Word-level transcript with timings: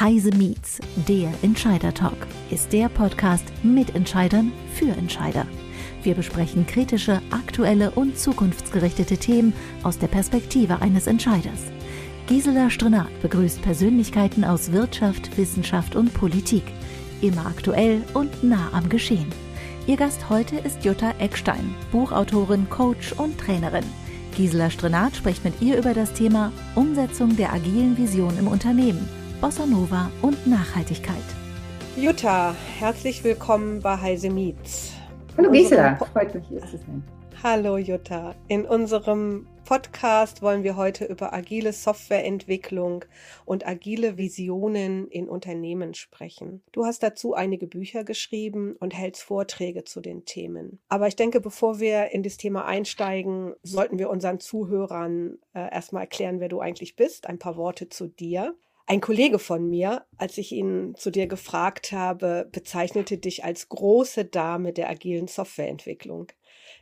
Heise 0.00 0.30
Meets, 0.30 0.80
der 1.06 1.30
Entscheider 1.42 1.92
Talk, 1.92 2.26
ist 2.50 2.72
der 2.72 2.88
Podcast 2.88 3.44
mit 3.62 3.94
Entscheidern 3.94 4.50
für 4.72 4.88
Entscheider. 4.96 5.46
Wir 6.02 6.14
besprechen 6.14 6.66
kritische, 6.66 7.20
aktuelle 7.30 7.90
und 7.90 8.18
zukunftsgerichtete 8.18 9.18
Themen 9.18 9.52
aus 9.82 9.98
der 9.98 10.06
Perspektive 10.06 10.80
eines 10.80 11.06
Entscheiders. 11.06 11.66
Gisela 12.26 12.70
Strenat 12.70 13.10
begrüßt 13.20 13.60
Persönlichkeiten 13.60 14.42
aus 14.42 14.72
Wirtschaft, 14.72 15.36
Wissenschaft 15.36 15.94
und 15.94 16.14
Politik. 16.14 16.64
Immer 17.20 17.44
aktuell 17.44 18.00
und 18.14 18.42
nah 18.42 18.70
am 18.72 18.88
Geschehen. 18.88 19.28
Ihr 19.86 19.98
Gast 19.98 20.30
heute 20.30 20.56
ist 20.56 20.82
Jutta 20.82 21.12
Eckstein, 21.18 21.74
Buchautorin, 21.92 22.70
Coach 22.70 23.12
und 23.18 23.36
Trainerin. 23.36 23.84
Gisela 24.34 24.70
Strenat 24.70 25.14
spricht 25.14 25.44
mit 25.44 25.60
ihr 25.60 25.76
über 25.76 25.92
das 25.92 26.14
Thema 26.14 26.52
Umsetzung 26.74 27.36
der 27.36 27.52
agilen 27.52 27.98
Vision 27.98 28.38
im 28.38 28.48
Unternehmen– 28.48 29.06
Bossa 29.40 29.64
Nova 29.64 30.10
und 30.20 30.46
Nachhaltigkeit. 30.46 31.16
Jutta, 31.96 32.54
herzlich 32.78 33.24
willkommen 33.24 33.80
bei 33.80 33.96
Heise 33.96 34.28
Meets. 34.28 34.92
Hallo 35.38 35.50
Gisela, 35.50 35.96
freut 36.12 36.34
mich 36.34 36.46
hier 36.46 36.60
zu 36.60 36.76
sein. 36.76 37.02
Hallo 37.42 37.78
Jutta. 37.78 38.34
In 38.48 38.66
unserem 38.66 39.46
Podcast 39.64 40.42
wollen 40.42 40.62
wir 40.62 40.76
heute 40.76 41.06
über 41.06 41.32
agile 41.32 41.72
Softwareentwicklung 41.72 43.06
und 43.46 43.66
agile 43.66 44.18
Visionen 44.18 45.08
in 45.08 45.26
Unternehmen 45.26 45.94
sprechen. 45.94 46.62
Du 46.72 46.84
hast 46.84 47.02
dazu 47.02 47.32
einige 47.32 47.66
Bücher 47.66 48.04
geschrieben 48.04 48.76
und 48.78 48.92
hältst 48.92 49.22
Vorträge 49.22 49.84
zu 49.84 50.02
den 50.02 50.26
Themen. 50.26 50.80
Aber 50.90 51.08
ich 51.08 51.16
denke, 51.16 51.40
bevor 51.40 51.80
wir 51.80 52.10
in 52.10 52.22
das 52.22 52.36
Thema 52.36 52.66
einsteigen, 52.66 53.54
sollten 53.62 53.98
wir 53.98 54.10
unseren 54.10 54.38
Zuhörern 54.38 55.38
äh, 55.54 55.72
erstmal 55.72 56.02
erklären, 56.02 56.40
wer 56.40 56.50
du 56.50 56.60
eigentlich 56.60 56.94
bist. 56.94 57.26
Ein 57.26 57.38
paar 57.38 57.56
Worte 57.56 57.88
zu 57.88 58.06
dir. 58.06 58.54
Ein 58.90 59.00
Kollege 59.00 59.38
von 59.38 59.68
mir, 59.70 60.04
als 60.16 60.36
ich 60.36 60.50
ihn 60.50 60.96
zu 60.96 61.12
dir 61.12 61.28
gefragt 61.28 61.92
habe, 61.92 62.48
bezeichnete 62.50 63.18
dich 63.18 63.44
als 63.44 63.68
große 63.68 64.24
Dame 64.24 64.72
der 64.72 64.90
agilen 64.90 65.28
Softwareentwicklung. 65.28 66.26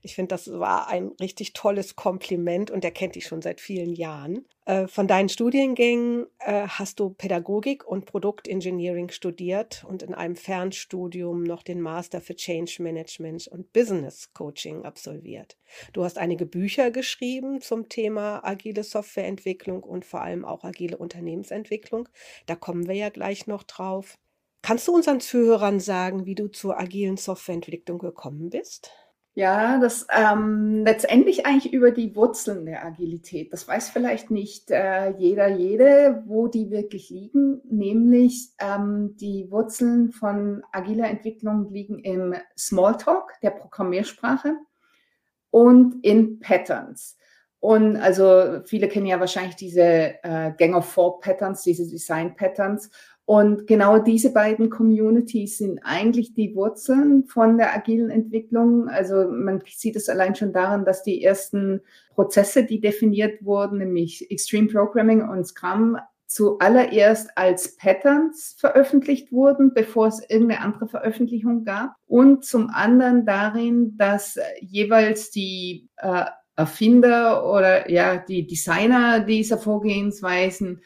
Ich 0.02 0.14
finde, 0.14 0.28
das 0.28 0.50
war 0.50 0.88
ein 0.88 1.12
richtig 1.20 1.52
tolles 1.52 1.96
Kompliment 1.96 2.70
und 2.70 2.84
er 2.84 2.90
kennt 2.90 3.14
dich 3.14 3.26
schon 3.26 3.42
seit 3.42 3.60
vielen 3.60 3.94
Jahren. 3.94 4.46
Äh, 4.64 4.86
von 4.86 5.08
deinen 5.08 5.28
Studiengängen 5.28 6.26
äh, 6.40 6.66
hast 6.68 7.00
du 7.00 7.10
Pädagogik 7.10 7.86
und 7.86 8.04
Produktengineering 8.04 9.08
studiert 9.08 9.84
und 9.88 10.02
in 10.02 10.14
einem 10.14 10.36
Fernstudium 10.36 11.42
noch 11.42 11.62
den 11.62 11.80
Master 11.80 12.20
für 12.20 12.36
Change 12.36 12.82
Management 12.82 13.48
und 13.48 13.72
Business 13.72 14.32
Coaching 14.34 14.84
absolviert. 14.84 15.56
Du 15.92 16.04
hast 16.04 16.18
einige 16.18 16.46
Bücher 16.46 16.90
geschrieben 16.90 17.60
zum 17.60 17.88
Thema 17.88 18.44
agile 18.44 18.84
Softwareentwicklung 18.84 19.82
und 19.82 20.04
vor 20.04 20.20
allem 20.20 20.44
auch 20.44 20.64
agile 20.64 20.98
Unternehmensentwicklung. 20.98 22.08
Da 22.46 22.54
kommen 22.54 22.86
wir 22.86 22.94
ja 22.94 23.08
gleich 23.08 23.46
noch 23.46 23.62
drauf. 23.62 24.18
Kannst 24.60 24.86
du 24.88 24.94
unseren 24.94 25.20
Zuhörern 25.20 25.80
sagen, 25.80 26.26
wie 26.26 26.34
du 26.34 26.48
zur 26.48 26.78
agilen 26.78 27.16
Softwareentwicklung 27.16 27.98
gekommen 27.98 28.50
bist? 28.50 28.92
Ja, 29.38 29.78
das 29.78 30.04
ähm, 30.12 30.82
letztendlich 30.84 31.46
eigentlich 31.46 31.72
über 31.72 31.92
die 31.92 32.16
Wurzeln 32.16 32.66
der 32.66 32.84
Agilität. 32.84 33.52
Das 33.52 33.68
weiß 33.68 33.88
vielleicht 33.88 34.32
nicht 34.32 34.72
äh, 34.72 35.10
jeder, 35.10 35.46
jede, 35.46 36.24
wo 36.26 36.48
die 36.48 36.72
wirklich 36.72 37.08
liegen. 37.10 37.60
Nämlich 37.70 38.48
ähm, 38.58 39.14
die 39.20 39.48
Wurzeln 39.48 40.10
von 40.10 40.64
agiler 40.72 41.08
Entwicklung 41.08 41.70
liegen 41.70 42.00
im 42.00 42.34
Smalltalk, 42.58 43.34
der 43.40 43.50
Programmiersprache, 43.50 44.56
und 45.50 46.04
in 46.04 46.40
Patterns. 46.40 47.16
Und 47.60 47.96
also 47.96 48.62
viele 48.64 48.88
kennen 48.88 49.06
ja 49.06 49.20
wahrscheinlich 49.20 49.54
diese 49.54 50.14
äh, 50.20 50.52
Gang 50.58 50.74
of 50.74 50.86
Four 50.86 51.20
Patterns, 51.20 51.62
diese 51.62 51.88
Design 51.88 52.34
Patterns. 52.34 52.90
Und 53.28 53.66
genau 53.66 53.98
diese 53.98 54.32
beiden 54.32 54.70
Communities 54.70 55.58
sind 55.58 55.80
eigentlich 55.82 56.32
die 56.32 56.54
Wurzeln 56.54 57.26
von 57.26 57.58
der 57.58 57.74
agilen 57.74 58.08
Entwicklung. 58.08 58.88
Also 58.88 59.28
man 59.28 59.62
sieht 59.66 59.96
es 59.96 60.08
allein 60.08 60.34
schon 60.34 60.54
daran, 60.54 60.86
dass 60.86 61.02
die 61.02 61.22
ersten 61.22 61.82
Prozesse, 62.14 62.64
die 62.64 62.80
definiert 62.80 63.44
wurden, 63.44 63.80
nämlich 63.80 64.30
Extreme 64.30 64.68
Programming 64.68 65.28
und 65.28 65.46
Scrum, 65.46 65.98
zuallererst 66.26 67.28
als 67.36 67.76
Patterns 67.76 68.56
veröffentlicht 68.58 69.30
wurden, 69.30 69.74
bevor 69.74 70.06
es 70.06 70.22
irgendeine 70.30 70.62
andere 70.62 70.88
Veröffentlichung 70.88 71.64
gab. 71.64 71.96
Und 72.06 72.46
zum 72.46 72.70
anderen 72.70 73.26
darin, 73.26 73.98
dass 73.98 74.38
jeweils 74.62 75.30
die 75.30 75.90
äh, 75.98 76.24
Erfinder 76.56 77.44
oder 77.44 77.90
ja 77.90 78.16
die 78.16 78.46
Designer 78.46 79.20
dieser 79.20 79.58
Vorgehensweisen 79.58 80.80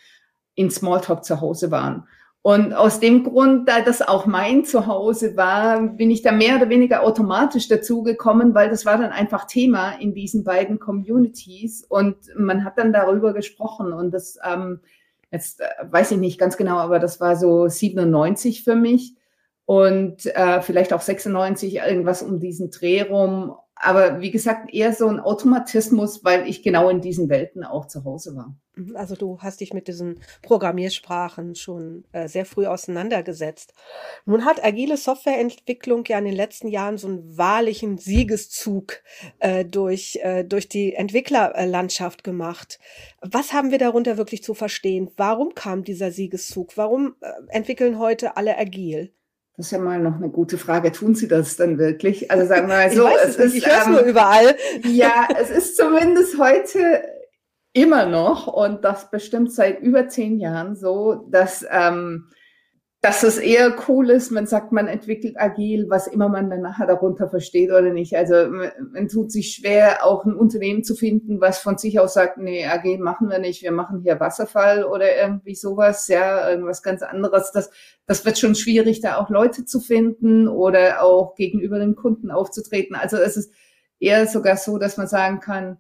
in 0.57 0.71
Smalltalk 0.73 1.25
zu 1.25 1.41
Hause 1.41 1.71
waren. 1.71 2.09
Und 2.45 2.73
aus 2.73 2.99
dem 2.99 3.23
Grund, 3.23 3.69
da 3.69 3.83
das 3.83 4.03
auch 4.03 4.27
mein 4.27 4.65
Zuhause 4.65 5.37
war, 5.37 5.81
bin 5.81 6.11
ich 6.11 6.23
da 6.23 6.33
mehr 6.33 6.57
oder 6.57 6.69
weniger 6.69 7.05
automatisch 7.05 7.69
dazugekommen, 7.69 8.53
weil 8.53 8.69
das 8.69 8.85
war 8.85 8.99
dann 8.99 9.13
einfach 9.13 9.47
Thema 9.47 9.93
in 9.93 10.13
diesen 10.13 10.43
beiden 10.43 10.81
Communities 10.81 11.85
und 11.89 12.17
man 12.37 12.65
hat 12.65 12.79
dann 12.79 12.93
darüber 12.93 13.33
gesprochen 13.33 13.93
und 13.93 14.11
das, 14.13 14.39
ähm, 14.45 14.81
jetzt 15.31 15.61
äh, 15.61 15.67
weiß 15.89 16.11
ich 16.11 16.19
nicht 16.19 16.41
ganz 16.41 16.57
genau, 16.57 16.79
aber 16.79 16.99
das 16.99 17.21
war 17.21 17.37
so 17.37 17.69
97 17.69 18.65
für 18.65 18.75
mich 18.75 19.15
und 19.65 20.27
äh, 20.27 20.63
vielleicht 20.63 20.93
auch 20.93 21.01
96, 21.01 21.77
irgendwas 21.77 22.25
um 22.25 22.41
diesen 22.41 22.71
Dreh 22.71 23.03
rum. 23.03 23.55
Aber 23.85 24.21
wie 24.21 24.31
gesagt, 24.31 24.73
eher 24.73 24.93
so 24.93 25.09
ein 25.09 25.19
Automatismus, 25.19 26.23
weil 26.23 26.49
ich 26.49 26.63
genau 26.63 26.89
in 26.89 27.01
diesen 27.01 27.29
Welten 27.29 27.65
auch 27.65 27.87
zu 27.89 28.05
Hause 28.05 28.37
war. 28.37 28.55
Mhm, 28.77 28.95
also 28.95 29.17
du 29.17 29.41
hast 29.41 29.61
dich 29.61 29.75
mit 29.75 29.89
diesen 29.89 30.21
Programmiersprachen 30.43 31.57
schon 31.57 32.05
äh, 32.13 32.29
sehr 32.29 32.47
früh 32.47 32.67
auseinandergesetzt. 32.67 33.75
Nun 34.25 34.45
hat 34.45 34.65
agile 34.65 34.97
Softwareentwicklung 34.97 36.05
ja 36.07 36.19
in 36.19 36.27
den 36.27 36.37
letzten 36.37 36.69
Jahren 36.69 36.97
so 36.97 37.09
einen 37.09 37.37
wahrlichen 37.37 37.99
Siegeszug 37.99 39.03
äh, 39.41 39.65
durch, 39.65 40.21
äh, 40.23 40.45
durch 40.45 40.69
die 40.69 40.95
Entwicklerlandschaft 40.95 42.23
gemacht. 42.23 42.79
Was 43.21 43.53
haben 43.53 43.73
wir 43.73 43.79
darunter 43.79 44.17
wirklich 44.17 44.45
zu 44.45 44.55
verstehen? 44.55 45.11
Warum 45.17 45.57
kam 45.57 45.83
dieser 45.83 46.13
Siegeszug? 46.13 46.77
Warum 46.77 47.17
äh, 47.21 47.33
entwickeln 47.49 47.99
heute 47.99 48.37
alle 48.37 48.57
agil? 48.57 49.13
Das 49.57 49.67
ist 49.67 49.73
ja 49.73 49.79
mal 49.79 50.01
noch 50.01 50.17
eine 50.17 50.31
gute 50.31 50.57
Frage. 50.57 50.93
Tun 50.93 51.15
Sie 51.15 51.29
das 51.29 51.57
dann 51.57 51.79
wirklich? 51.79 52.31
Also 52.31 52.47
sagen 52.47 52.69
wir 52.69 52.77
mal 52.77 52.91
so, 52.95 53.07
es, 53.07 53.37
es 53.37 53.37
ist, 53.37 53.55
ich 53.55 53.67
höre 53.67 53.81
es 53.81 53.87
ähm, 53.87 53.93
nur 53.93 54.03
überall. 54.03 54.57
Ja, 54.85 55.29
es 55.39 55.51
ist 55.51 55.77
zumindest 55.77 56.39
heute 56.39 57.03
immer 57.75 58.07
noch 58.07 58.47
und 58.47 58.85
das 58.85 59.11
bestimmt 59.11 59.53
seit 59.53 59.81
über 59.81 60.09
zehn 60.09 60.39
Jahren 60.39 60.77
so, 60.77 61.27
dass 61.31 61.65
ähm, 61.71 62.29
dass 63.03 63.25
es 63.25 63.37
eher 63.39 63.75
cool 63.89 64.11
ist, 64.11 64.31
man 64.31 64.47
sagt, 64.47 64.71
man 64.71 64.87
entwickelt 64.87 65.35
agil, 65.37 65.87
was 65.89 66.07
immer 66.07 66.29
man 66.29 66.49
dann 66.49 66.61
nachher 66.61 66.87
darunter 66.87 67.29
versteht 67.29 67.71
oder 67.71 67.93
nicht. 67.93 68.17
Also 68.17 68.49
man 68.49 69.09
tut 69.09 69.33
sich 69.33 69.57
schwer, 69.57 70.07
auch 70.07 70.25
ein 70.25 70.37
Unternehmen 70.37 70.85
zu 70.85 70.95
finden, 70.95 71.41
was 71.41 71.59
von 71.59 71.77
sich 71.79 71.99
aus 71.99 72.15
sagt, 72.15 72.39
nee, 72.39 72.65
agil 72.65 72.99
machen 72.99 73.29
wir 73.29 73.41
nicht, 73.41 73.65
wir 73.65 73.73
machen 73.73 74.03
hier 74.03 74.21
Wasserfall 74.21 74.85
oder 74.85 75.17
irgendwie 75.17 75.57
sowas, 75.57 76.07
ja, 76.07 76.49
irgendwas 76.49 76.85
ganz 76.85 77.03
anderes. 77.03 77.51
Das, 77.51 77.73
das 78.07 78.25
wird 78.25 78.39
schon 78.39 78.55
schwierig, 78.55 79.01
da 79.01 79.17
auch 79.17 79.31
Leute 79.31 79.65
zu 79.65 79.81
finden 79.81 80.47
oder 80.47 81.03
auch 81.03 81.35
gegenüber 81.35 81.81
den 81.81 81.97
Kunden 81.97 82.31
aufzutreten. 82.31 82.95
Also 82.95 83.17
es 83.17 83.37
ist 83.37 83.53
eher 83.99 84.29
sogar 84.29 84.57
so, 84.57 84.79
dass 84.79 84.97
man 84.97 85.09
sagen 85.09 85.41
kann, 85.41 85.79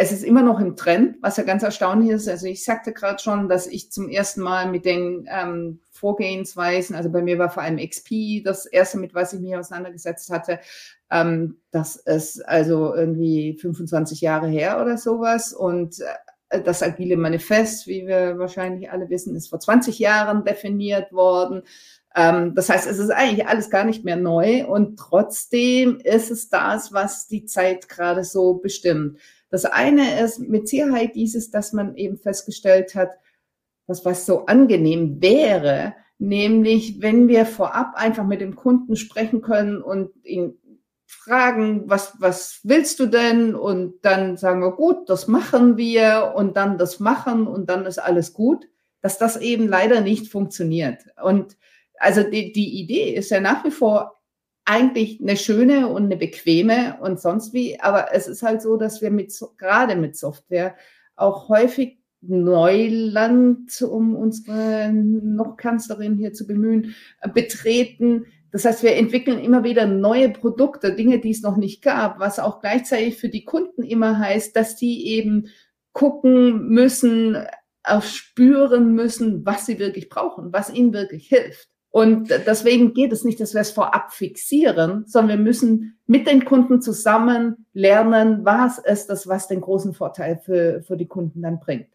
es 0.00 0.12
ist 0.12 0.24
immer 0.24 0.40
noch 0.40 0.60
im 0.60 0.76
Trend, 0.76 1.18
was 1.20 1.36
ja 1.36 1.42
ganz 1.42 1.62
erstaunlich 1.62 2.08
ist. 2.08 2.26
Also 2.26 2.46
ich 2.46 2.64
sagte 2.64 2.94
gerade 2.94 3.22
schon, 3.22 3.50
dass 3.50 3.66
ich 3.66 3.92
zum 3.92 4.08
ersten 4.08 4.40
Mal 4.40 4.70
mit 4.70 4.86
den 4.86 5.28
ähm, 5.30 5.80
Vorgehensweisen, 5.90 6.96
also 6.96 7.10
bei 7.10 7.20
mir 7.20 7.38
war 7.38 7.50
vor 7.50 7.62
allem 7.62 7.76
XP 7.76 8.42
das 8.42 8.64
erste, 8.64 8.96
mit 8.96 9.14
was 9.14 9.34
ich 9.34 9.40
mich 9.40 9.54
auseinandergesetzt 9.54 10.30
hatte. 10.30 10.58
Ähm, 11.10 11.58
das 11.70 11.96
ist 11.96 12.40
also 12.48 12.94
irgendwie 12.94 13.58
25 13.60 14.22
Jahre 14.22 14.48
her 14.48 14.80
oder 14.80 14.96
sowas. 14.96 15.52
Und 15.52 16.00
äh, 16.48 16.62
das 16.62 16.82
agile 16.82 17.18
Manifest, 17.18 17.86
wie 17.86 18.06
wir 18.06 18.38
wahrscheinlich 18.38 18.90
alle 18.90 19.10
wissen, 19.10 19.36
ist 19.36 19.48
vor 19.48 19.60
20 19.60 19.98
Jahren 19.98 20.46
definiert 20.46 21.12
worden. 21.12 21.60
Ähm, 22.16 22.54
das 22.54 22.70
heißt, 22.70 22.88
es 22.88 22.98
ist 22.98 23.10
eigentlich 23.10 23.46
alles 23.46 23.68
gar 23.68 23.84
nicht 23.84 24.02
mehr 24.02 24.16
neu 24.16 24.66
und 24.66 24.98
trotzdem 24.98 26.00
ist 26.02 26.30
es 26.30 26.48
das, 26.48 26.90
was 26.90 27.26
die 27.26 27.44
Zeit 27.44 27.90
gerade 27.90 28.24
so 28.24 28.54
bestimmt. 28.54 29.18
Das 29.50 29.64
eine 29.64 30.20
ist 30.20 30.38
mit 30.38 30.68
Sicherheit 30.68 31.14
dieses, 31.14 31.50
dass 31.50 31.72
man 31.72 31.96
eben 31.96 32.16
festgestellt 32.16 32.94
hat, 32.94 33.10
was, 33.86 34.04
was 34.04 34.24
so 34.24 34.46
angenehm 34.46 35.20
wäre, 35.20 35.94
nämlich 36.18 37.02
wenn 37.02 37.28
wir 37.28 37.46
vorab 37.46 37.94
einfach 37.94 38.24
mit 38.24 38.40
dem 38.40 38.54
Kunden 38.54 38.96
sprechen 38.96 39.40
können 39.40 39.82
und 39.82 40.10
ihn 40.24 40.54
fragen, 41.06 41.88
was, 41.90 42.14
was 42.20 42.60
willst 42.62 43.00
du 43.00 43.06
denn? 43.06 43.56
Und 43.56 44.04
dann 44.04 44.36
sagen 44.36 44.60
wir, 44.60 44.72
gut, 44.72 45.08
das 45.08 45.26
machen 45.26 45.76
wir 45.76 46.34
und 46.36 46.56
dann 46.56 46.78
das 46.78 47.00
machen 47.00 47.48
und 47.48 47.68
dann 47.68 47.84
ist 47.84 47.98
alles 47.98 48.32
gut, 48.32 48.68
dass 49.02 49.18
das 49.18 49.36
eben 49.36 49.66
leider 49.66 50.02
nicht 50.02 50.30
funktioniert. 50.30 51.02
Und 51.20 51.56
also 51.98 52.22
die, 52.22 52.52
die 52.52 52.80
Idee 52.80 53.12
ist 53.14 53.30
ja 53.30 53.40
nach 53.40 53.64
wie 53.64 53.72
vor 53.72 54.19
eigentlich 54.70 55.20
eine 55.20 55.36
schöne 55.36 55.88
und 55.88 56.04
eine 56.04 56.16
bequeme 56.16 56.96
und 57.00 57.20
sonst 57.20 57.52
wie. 57.52 57.80
Aber 57.80 58.14
es 58.14 58.28
ist 58.28 58.44
halt 58.44 58.62
so, 58.62 58.76
dass 58.76 59.02
wir 59.02 59.10
mit, 59.10 59.32
gerade 59.58 59.96
mit 59.96 60.16
Software 60.16 60.76
auch 61.16 61.48
häufig 61.48 61.98
Neuland, 62.20 63.82
um 63.82 64.14
unsere 64.14 64.92
noch 64.92 65.56
Kanzlerin 65.56 66.16
hier 66.16 66.32
zu 66.34 66.46
bemühen, 66.46 66.94
betreten. 67.34 68.26
Das 68.52 68.64
heißt, 68.64 68.84
wir 68.84 68.94
entwickeln 68.94 69.40
immer 69.40 69.64
wieder 69.64 69.86
neue 69.86 70.30
Produkte, 70.30 70.94
Dinge, 70.94 71.18
die 71.18 71.30
es 71.30 71.42
noch 71.42 71.56
nicht 71.56 71.82
gab, 71.82 72.20
was 72.20 72.38
auch 72.38 72.60
gleichzeitig 72.60 73.16
für 73.16 73.28
die 73.28 73.44
Kunden 73.44 73.82
immer 73.82 74.20
heißt, 74.20 74.54
dass 74.54 74.76
die 74.76 75.08
eben 75.08 75.48
gucken 75.92 76.68
müssen, 76.68 77.36
auch 77.82 78.02
spüren 78.02 78.94
müssen, 78.94 79.44
was 79.44 79.66
sie 79.66 79.80
wirklich 79.80 80.08
brauchen, 80.08 80.52
was 80.52 80.72
ihnen 80.72 80.92
wirklich 80.92 81.26
hilft. 81.26 81.70
Und 81.90 82.30
deswegen 82.30 82.94
geht 82.94 83.12
es 83.12 83.24
nicht, 83.24 83.40
dass 83.40 83.52
wir 83.52 83.60
es 83.60 83.72
vorab 83.72 84.12
fixieren, 84.12 85.04
sondern 85.06 85.38
wir 85.38 85.44
müssen 85.44 85.98
mit 86.06 86.28
den 86.28 86.44
Kunden 86.44 86.80
zusammen 86.80 87.66
lernen, 87.72 88.44
was 88.44 88.78
ist 88.78 89.10
das, 89.10 89.26
was 89.26 89.48
den 89.48 89.60
großen 89.60 89.92
Vorteil 89.92 90.38
für, 90.38 90.82
für 90.82 90.96
die 90.96 91.08
Kunden 91.08 91.42
dann 91.42 91.58
bringt. 91.58 91.88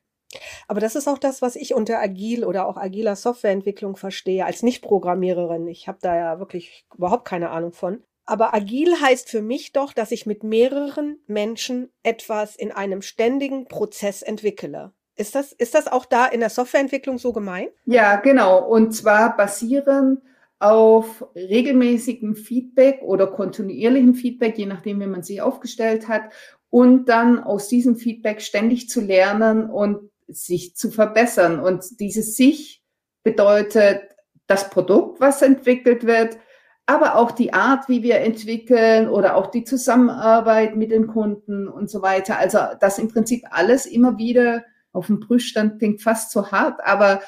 Aber 0.67 0.81
das 0.81 0.95
ist 0.95 1.07
auch 1.07 1.17
das, 1.17 1.41
was 1.41 1.55
ich 1.55 1.73
unter 1.73 1.99
agil 1.99 2.43
oder 2.43 2.67
auch 2.67 2.75
agiler 2.75 3.15
Softwareentwicklung 3.15 3.95
verstehe, 3.95 4.45
als 4.45 4.63
Nicht-Programmiererin. 4.63 5.67
Ich 5.67 5.87
habe 5.87 5.99
da 6.01 6.15
ja 6.15 6.39
wirklich 6.39 6.85
überhaupt 6.95 7.25
keine 7.25 7.51
Ahnung 7.51 7.71
von. 7.71 8.03
Aber 8.25 8.53
agil 8.53 8.99
heißt 8.99 9.29
für 9.29 9.41
mich 9.41 9.71
doch, 9.71 9.93
dass 9.93 10.11
ich 10.11 10.25
mit 10.25 10.43
mehreren 10.43 11.19
Menschen 11.27 11.91
etwas 12.03 12.55
in 12.55 12.71
einem 12.71 13.01
ständigen 13.01 13.65
Prozess 13.67 14.23
entwickle. 14.23 14.93
Ist 15.17 15.35
das, 15.35 15.53
ist 15.53 15.75
das 15.75 15.87
auch 15.87 16.05
da 16.05 16.25
in 16.25 16.41
der 16.41 16.49
Softwareentwicklung 16.49 17.17
so 17.17 17.31
gemein? 17.31 17.67
Ja, 17.85 18.17
genau. 18.17 18.67
Und 18.67 18.93
zwar 18.93 19.37
basierend 19.37 20.21
auf 20.59 21.25
regelmäßigem 21.35 22.35
Feedback 22.35 23.01
oder 23.01 23.27
kontinuierlichem 23.27 24.15
Feedback, 24.15 24.57
je 24.57 24.65
nachdem, 24.65 24.99
wie 24.99 25.07
man 25.07 25.23
sich 25.23 25.41
aufgestellt 25.41 26.07
hat. 26.07 26.23
Und 26.69 27.07
dann 27.07 27.41
aus 27.41 27.69
diesem 27.69 27.95
Feedback 27.95 28.41
ständig 28.41 28.89
zu 28.89 28.99
lernen 28.99 29.69
und 29.69 30.09
sich 30.27 30.75
zu 30.75 30.91
verbessern. 30.91 31.59
Und 31.59 31.99
dieses 31.99 32.35
sich 32.35 32.83
bedeutet 33.23 34.01
das 34.47 34.69
Produkt, 34.69 35.21
was 35.21 35.41
entwickelt 35.41 36.05
wird, 36.05 36.37
aber 36.85 37.15
auch 37.15 37.31
die 37.31 37.53
Art, 37.53 37.89
wie 37.89 38.03
wir 38.03 38.19
entwickeln 38.19 39.09
oder 39.09 39.35
auch 39.35 39.47
die 39.47 39.63
Zusammenarbeit 39.63 40.75
mit 40.75 40.91
den 40.91 41.07
Kunden 41.07 41.67
und 41.67 41.89
so 41.89 42.01
weiter. 42.01 42.37
Also 42.37 42.59
das 42.79 42.99
im 42.99 43.07
Prinzip 43.07 43.43
alles 43.49 43.85
immer 43.85 44.17
wieder 44.17 44.63
auf 44.95 45.07
den 45.07 45.19
Prüfstand 45.19 45.79
klingt 45.79 46.01
fast 46.01 46.31
zu 46.31 46.51
hart, 46.51 46.79
aber 46.83 47.21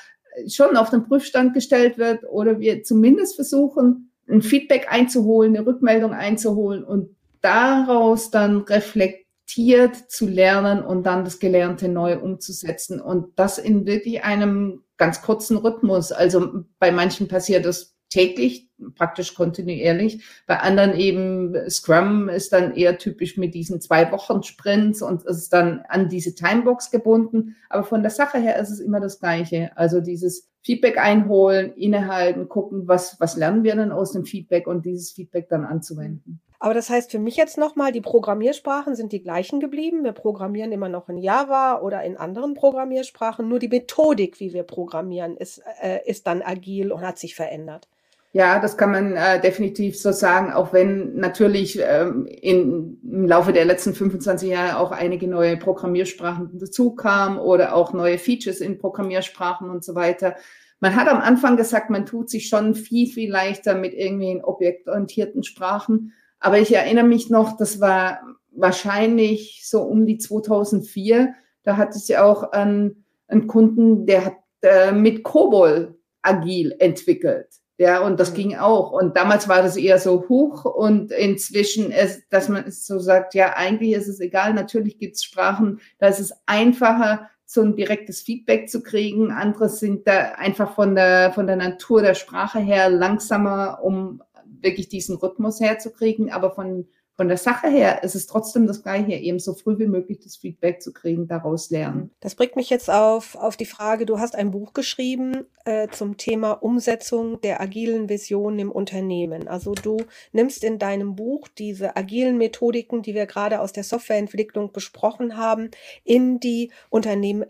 schon 0.48 0.78
auf 0.78 0.90
den 0.90 1.04
Prüfstand 1.04 1.54
gestellt 1.54 1.98
wird 1.98 2.24
oder 2.30 2.60
wir 2.60 2.84
zumindest 2.84 3.36
versuchen, 3.36 4.12
ein 4.30 4.42
Feedback 4.42 4.88
einzuholen, 4.90 5.56
eine 5.56 5.66
Rückmeldung 5.66 6.14
einzuholen 6.14 6.84
und 6.84 7.16
daraus 7.42 8.30
dann 8.30 8.62
reflektiert 8.62 9.96
zu 9.96 10.28
lernen 10.28 10.84
und 10.84 11.04
dann 11.04 11.24
das 11.24 11.40
Gelernte 11.40 11.88
neu 11.88 12.20
umzusetzen 12.20 13.00
und 13.00 13.40
das 13.40 13.58
in 13.58 13.86
wirklich 13.86 14.24
einem 14.24 14.84
ganz 14.98 15.22
kurzen 15.22 15.58
Rhythmus. 15.58 16.12
Also 16.12 16.66
bei 16.80 16.92
manchen 16.92 17.28
passiert 17.28 17.66
das 17.66 17.97
täglich, 18.10 18.70
praktisch 18.96 19.34
kontinuierlich. 19.34 20.24
Bei 20.46 20.60
anderen 20.60 20.94
eben 20.94 21.70
Scrum 21.70 22.30
ist 22.30 22.54
dann 22.54 22.76
eher 22.76 22.98
typisch 22.98 23.38
mit 23.38 23.54
diesen 23.54 23.82
zwei 23.82 24.12
Wochen 24.12 24.44
Sprints 24.44 25.02
und 25.02 25.24
ist 25.24 25.52
dann 25.52 25.84
an 25.90 26.10
diese 26.10 26.36
Timebox 26.36 26.92
gebunden. 26.92 27.56
Aber 27.70 27.84
von 27.84 28.02
der 28.02 28.12
Sache 28.12 28.38
her 28.38 28.58
ist 28.60 28.70
es 28.70 28.80
immer 28.80 29.00
das 29.00 29.20
Gleiche. 29.20 29.72
Also 29.76 30.00
dieses 30.00 30.50
Feedback 30.64 30.98
einholen, 30.98 31.74
innehalten, 31.76 32.50
gucken, 32.50 32.88
was, 32.88 33.20
was 33.20 33.38
lernen 33.38 33.64
wir 33.64 33.76
denn 33.76 33.92
aus 33.92 34.12
dem 34.12 34.26
Feedback 34.26 34.68
und 34.68 34.86
dieses 34.86 35.12
Feedback 35.12 35.50
dann 35.50 35.66
anzuwenden. 35.66 36.42
Aber 36.60 36.74
das 36.74 36.90
heißt 36.90 37.12
für 37.12 37.20
mich 37.20 37.36
jetzt 37.36 37.58
nochmal, 37.58 37.92
die 37.92 38.02
Programmiersprachen 38.02 38.96
sind 38.96 39.12
die 39.12 39.22
gleichen 39.22 39.60
geblieben. 39.60 40.04
Wir 40.04 40.12
programmieren 40.12 40.72
immer 40.72 40.90
noch 40.90 41.08
in 41.08 41.18
Java 41.18 41.80
oder 41.82 42.04
in 42.04 42.18
anderen 42.18 42.56
Programmiersprachen. 42.56 43.48
Nur 43.48 43.60
die 43.60 43.68
Methodik, 43.68 44.40
wie 44.40 44.54
wir 44.54 44.64
programmieren, 44.64 45.38
ist, 45.38 45.62
äh, 45.82 46.00
ist 46.06 46.26
dann 46.26 46.42
agil 46.42 46.92
und 46.92 47.02
hat 47.02 47.20
sich 47.20 47.36
verändert. 47.36 47.88
Ja, 48.38 48.60
das 48.60 48.78
kann 48.78 48.92
man 48.92 49.14
äh, 49.14 49.42
definitiv 49.42 50.00
so 50.00 50.12
sagen, 50.12 50.54
auch 50.54 50.72
wenn 50.72 51.16
natürlich 51.16 51.80
ähm, 51.82 52.28
in, 52.28 53.00
im 53.02 53.26
Laufe 53.26 53.52
der 53.52 53.66
letzten 53.66 53.96
25 53.96 54.48
Jahre 54.48 54.78
auch 54.78 54.92
einige 54.92 55.28
neue 55.28 55.58
Programmiersprachen 55.58 56.52
dazu 56.60 56.94
kamen 56.94 57.40
oder 57.40 57.74
auch 57.74 57.94
neue 57.94 58.20
Features 58.20 58.62
in 58.62 58.78
Programmiersprachen 58.78 59.72
und 59.72 59.84
so 59.84 59.96
weiter. 59.96 60.36
Man 60.80 60.96
hat 60.96 61.08
am 61.08 61.18
Anfang 61.18 61.58
gesagt, 61.58 61.90
man 61.90 62.06
tut 62.06 62.30
sich 62.30 62.48
schon 62.48 62.76
viel, 62.76 63.08
viel 63.08 63.32
leichter 63.32 63.74
mit 63.74 63.96
irgendwelchen 63.96 64.44
objektorientierten 64.44 65.44
Sprachen. 65.44 66.14
Aber 66.40 66.60
ich 66.60 66.76
erinnere 66.76 67.08
mich 67.08 67.32
noch, 67.32 67.58
das 67.58 67.82
war 67.82 68.20
wahrscheinlich 68.52 69.64
so 69.68 69.82
um 69.82 70.06
die 70.06 70.20
2004. 70.20 71.34
Da 71.64 71.76
hatte 71.76 71.98
ich 71.98 72.16
auch 72.20 72.52
einen, 72.52 73.04
einen 73.28 73.48
Kunden, 73.48 74.06
der 74.06 74.26
hat 74.26 74.36
äh, 74.62 74.92
mit 74.92 75.24
Kobol 75.24 75.98
agil 76.22 76.76
entwickelt. 76.78 77.48
Ja, 77.80 78.00
und 78.02 78.20
das 78.20 78.32
mhm. 78.32 78.36
ging 78.36 78.56
auch. 78.56 78.92
Und 78.92 79.16
damals 79.16 79.48
war 79.48 79.62
das 79.62 79.78
eher 79.78 80.00
so 80.00 80.28
hoch 80.28 80.66
und 80.66 81.12
inzwischen 81.12 81.92
ist, 81.92 82.24
dass 82.32 82.50
man 82.50 82.70
so 82.72 83.00
sagt, 83.00 83.36
ja, 83.36 83.54
eigentlich 83.56 83.94
ist 83.94 84.08
es 84.08 84.20
egal. 84.20 84.54
Natürlich 84.54 84.98
gibt 84.98 85.16
es 85.16 85.24
Sprachen, 85.24 85.80
da 86.00 86.08
ist 86.08 86.20
es 86.20 86.34
einfacher, 86.48 87.30
so 87.46 87.62
ein 87.62 87.76
direktes 87.76 88.22
Feedback 88.22 88.70
zu 88.70 88.82
kriegen. 88.82 89.32
Andere 89.32 89.70
sind 89.70 90.08
da 90.08 90.34
einfach 90.34 90.76
von 90.76 90.96
der, 90.96 91.32
von 91.34 91.48
der 91.48 91.56
Natur 91.56 92.02
der 92.02 92.16
Sprache 92.16 92.60
her 92.60 92.90
langsamer, 92.90 93.80
um 93.84 94.22
wirklich 94.60 94.90
diesen 94.90 95.16
Rhythmus 95.16 95.62
herzukriegen. 95.62 96.32
Aber 96.32 96.52
von, 96.52 96.88
von 97.18 97.28
der 97.28 97.38
Sache 97.38 97.68
her 97.68 98.04
ist 98.04 98.14
es 98.14 98.28
trotzdem 98.28 98.68
das 98.68 98.84
Gleiche, 98.84 99.14
eben 99.14 99.40
so 99.40 99.56
früh 99.56 99.80
wie 99.80 99.88
möglich 99.88 100.20
das 100.24 100.38
Feedback 100.38 100.84
zu 100.84 100.94
kriegen, 100.94 101.28
daraus 101.28 101.72
lernen. 101.72 102.12
Das 102.20 102.36
bringt 102.36 102.56
mich 102.56 102.70
jetzt 102.70 102.92
auf, 102.92 103.36
auf 103.36 103.58
die 103.58 103.66
Frage, 103.66 104.06
du 104.06 104.20
hast 104.20 104.36
ein 104.36 104.52
Buch 104.52 104.74
geschrieben 104.74 105.46
äh, 105.66 105.88
zum 105.90 106.18
Thema 106.18 106.52
Umsetzung 106.52 107.42
der 107.42 107.60
agilen 107.60 108.08
Visionen 108.08 108.60
im 108.60 108.72
Unternehmen. 108.72 109.48
Also 109.48 109.74
du 109.74 109.98
nimmst 110.32 110.64
in 110.64 110.78
deinem 110.78 111.16
Buch 111.16 111.48
diese 111.48 111.98
agilen 111.98 112.38
Methodiken, 112.38 113.02
die 113.02 113.16
wir 113.16 113.26
gerade 113.26 113.62
aus 113.62 113.74
der 113.74 113.84
Softwareentwicklung 113.84 114.72
besprochen 114.72 115.38
haben, 115.38 115.72
in 116.04 116.40
die 116.40 116.72
Unternehmen, 116.92 117.46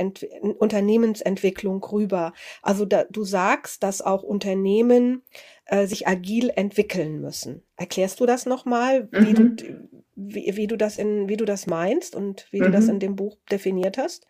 Unternehmensentwicklung 0.60 1.84
rüber. 1.84 2.32
Also 2.62 2.86
da, 2.86 3.04
du 3.04 3.26
sagst, 3.26 3.84
dass 3.84 4.02
auch 4.02 4.24
Unternehmen 4.24 5.24
äh, 5.68 5.86
sich 5.88 6.08
agil 6.08 6.52
entwickeln 6.56 7.20
müssen. 7.22 7.64
Erklärst 7.76 8.20
du 8.20 8.26
das 8.26 8.46
nochmal, 8.46 9.10
wie, 9.12 9.34
mhm. 9.34 9.56
du, 9.56 9.90
wie, 10.16 10.56
wie, 10.56 10.68
du 10.68 10.78
das 10.78 10.98
in, 10.98 11.30
wie 11.30 11.38
du 11.38 11.46
das 11.46 11.68
meinst 11.68 12.16
und 12.16 12.48
wie 12.52 12.62
mhm. 12.62 12.66
du 12.66 12.72
das 12.72 12.86
mhm. 12.86 12.92
in 12.92 13.00
dem 13.00 13.16
Buch 13.16 13.38
definiert 13.52 13.98
hast? 13.98 14.28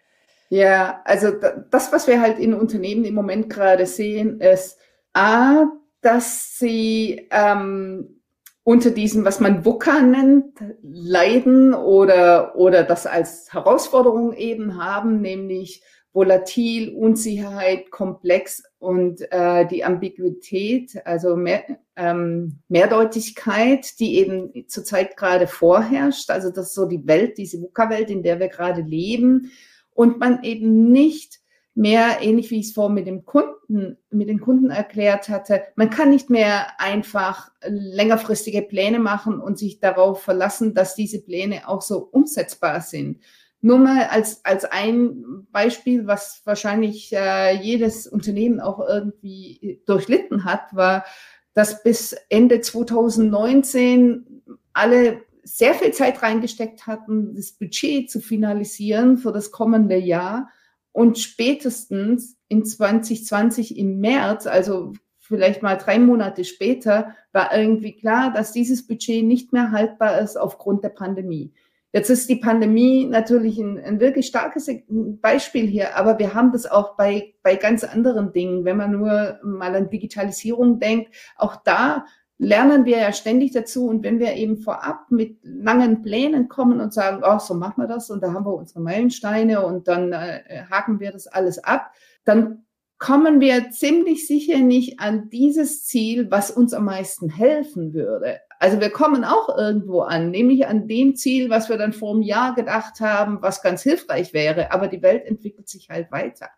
Ja, 0.50 1.02
also 1.06 1.32
das, 1.72 1.92
was 1.92 2.08
wir 2.08 2.22
halt 2.22 2.40
in 2.40 2.54
Unternehmen 2.54 3.04
im 3.06 3.14
Moment 3.14 3.50
gerade 3.50 3.86
sehen, 3.86 4.40
ist 4.40 4.78
A, 5.14 5.66
dass 6.02 6.58
sie 6.58 7.28
ähm, 7.32 8.22
unter 8.64 8.92
diesem, 8.92 9.26
was 9.26 9.40
man 9.40 9.66
VUCA 9.66 10.02
nennt, 10.02 10.58
leiden 10.82 11.74
oder, 11.74 12.56
oder 12.56 12.84
das 12.84 13.06
als 13.06 13.54
Herausforderung 13.54 14.34
eben 14.34 14.82
haben, 14.84 15.22
nämlich 15.22 15.84
volatil, 16.18 16.96
Unsicherheit, 16.96 17.92
komplex 17.92 18.64
und 18.80 19.22
äh, 19.32 19.68
die 19.68 19.84
Ambiguität, 19.84 21.00
also 21.06 21.36
mehr, 21.36 21.64
ähm, 21.96 22.58
Mehrdeutigkeit, 22.70 24.00
die 24.00 24.18
eben 24.18 24.68
zurzeit 24.68 25.16
gerade 25.16 25.46
vorherrscht. 25.46 26.32
Also 26.32 26.50
das 26.50 26.70
ist 26.70 26.74
so 26.74 26.88
die 26.88 27.06
Welt, 27.06 27.38
diese 27.38 27.62
VUCA-Welt, 27.62 28.10
in 28.10 28.24
der 28.24 28.40
wir 28.40 28.48
gerade 28.48 28.82
leben. 28.82 29.52
Und 29.94 30.20
man 30.20 30.44
eben 30.44 30.92
nicht 30.92 31.40
mehr, 31.76 32.18
ähnlich 32.22 32.50
wie 32.50 32.62
ich 32.62 32.70
es 32.70 32.74
vorhin 32.74 32.96
mit 32.96 33.06
dem 33.06 33.24
Kunden, 33.24 33.98
mit 34.10 34.28
den 34.28 34.42
Kunden 34.42 34.72
erklärt 34.72 35.30
hatte, 35.30 35.62
man 35.76 35.92
kann 35.92 36.10
nicht 36.10 36.32
mehr 36.32 36.80
einfach 36.80 37.52
längerfristige 37.62 38.64
Pläne 38.64 38.98
machen 38.98 39.40
und 39.40 39.60
sich 39.60 39.80
darauf 39.80 40.24
verlassen, 40.24 40.74
dass 40.74 40.96
diese 40.96 41.22
Pläne 41.22 41.70
auch 41.70 41.84
so 41.84 42.00
umsetzbar 42.00 42.82
sind. 42.82 43.20
Nur 43.62 43.80
mal 43.80 44.06
als, 44.06 44.46
als 44.46 44.66
ein 44.66 45.48
Beispiel, 45.52 46.06
was 46.06 46.42
wahrscheinlich 46.46 47.12
äh, 47.14 47.56
jedes 47.56 48.08
Unternehmen 48.08 48.60
auch 48.60 48.80
irgendwie 48.80 49.82
durchlitten 49.86 50.46
hat, 50.46 50.76
war, 50.76 51.06
dass 51.54 51.82
bis 51.82 52.14
Ende 52.30 52.62
2019 52.62 54.44
alle 54.74 55.22
sehr 55.44 55.74
viel 55.74 55.92
Zeit 55.92 56.22
reingesteckt 56.22 56.86
hatten, 56.86 57.34
das 57.36 57.54
Budget 57.54 58.12
zu 58.12 58.20
finalisieren 58.20 59.18
für 59.18 59.32
das 59.32 59.52
kommende 59.52 59.98
Jahr. 59.98 60.50
Und 60.92 61.18
spätestens 61.18 62.38
in 62.48 62.66
2020 62.66 63.78
im 63.78 64.00
März, 64.00 64.46
also 64.46 64.94
vielleicht 65.20 65.64
mal 65.64 65.78
drei 65.78 66.00
Monate 66.00 66.44
später, 66.44 67.16
war 67.32 67.56
irgendwie 67.56 67.96
klar, 67.96 68.32
dass 68.34 68.52
dieses 68.52 68.86
Budget 68.86 69.24
nicht 69.26 69.54
mehr 69.54 69.72
haltbar 69.72 70.20
ist 70.20 70.38
aufgrund 70.38 70.84
der 70.84 70.90
Pandemie. 70.90 71.54
Jetzt 71.94 72.10
ist 72.10 72.30
die 72.30 72.36
Pandemie 72.36 73.06
natürlich 73.06 73.58
ein, 73.60 73.80
ein, 73.80 74.00
wirklich 74.00 74.28
starkes 74.28 74.70
Beispiel 74.90 75.66
hier, 75.66 75.96
aber 75.96 76.20
wir 76.20 76.34
haben 76.34 76.52
das 76.52 76.66
auch 76.66 76.96
bei, 76.98 77.34
bei 77.44 77.56
ganz 77.56 77.84
anderen 77.84 78.34
Dingen. 78.34 78.66
Wenn 78.66 78.78
man 78.78 78.92
nur 78.92 79.40
mal 79.44 79.76
an 79.76 79.90
Digitalisierung 79.90 80.80
denkt, 80.80 81.16
auch 81.38 81.56
da 81.64 82.06
lernen 82.38 82.86
wir 82.86 82.98
ja 82.98 83.14
ständig 83.14 83.52
dazu. 83.52 83.88
Und 83.88 84.04
wenn 84.04 84.20
wir 84.20 84.34
eben 84.34 84.58
vorab 84.58 85.10
mit 85.10 85.40
langen 85.44 86.02
Plänen 86.02 86.50
kommen 86.50 86.82
und 86.82 86.94
sagen, 86.94 87.24
oh, 87.26 87.40
so 87.40 87.54
machen 87.54 87.82
wir 87.82 87.88
das 87.88 88.10
und 88.10 88.22
da 88.22 88.34
haben 88.34 88.46
wir 88.46 88.54
unsere 88.54 88.82
Meilensteine 88.82 89.66
und 89.66 89.88
dann 89.88 90.14
äh, 90.14 90.64
haken 90.70 91.00
wir 91.00 91.12
das 91.12 91.28
alles 91.28 91.64
ab, 91.64 91.92
dann 92.26 92.66
kommen 93.00 93.40
wir 93.40 93.70
ziemlich 93.70 94.28
sicher 94.28 94.58
nicht 94.58 95.00
an 95.00 95.30
dieses 95.30 95.86
Ziel, 95.86 96.30
was 96.32 96.52
uns 96.52 96.74
am 96.74 96.86
meisten 96.86 97.30
helfen 97.30 97.94
würde. 97.94 98.40
Also 98.60 98.80
wir 98.80 98.90
kommen 98.90 99.24
auch 99.24 99.56
irgendwo 99.56 100.02
an, 100.02 100.32
nämlich 100.32 100.68
an 100.68 100.88
dem 100.88 101.16
Ziel, 101.16 101.50
was 101.50 101.70
wir 101.70 101.78
dann 101.78 101.94
vor 101.94 102.14
einem 102.14 102.24
Jahr 102.24 102.56
gedacht 102.56 103.00
haben, 103.00 103.42
was 103.42 103.62
ganz 103.62 103.84
hilfreich 103.84 104.34
wäre. 104.34 104.72
Aber 104.72 104.88
die 104.88 105.02
Welt 105.02 105.26
entwickelt 105.26 105.70
sich 105.70 105.90
halt 105.90 106.12
weiter. 106.12 106.50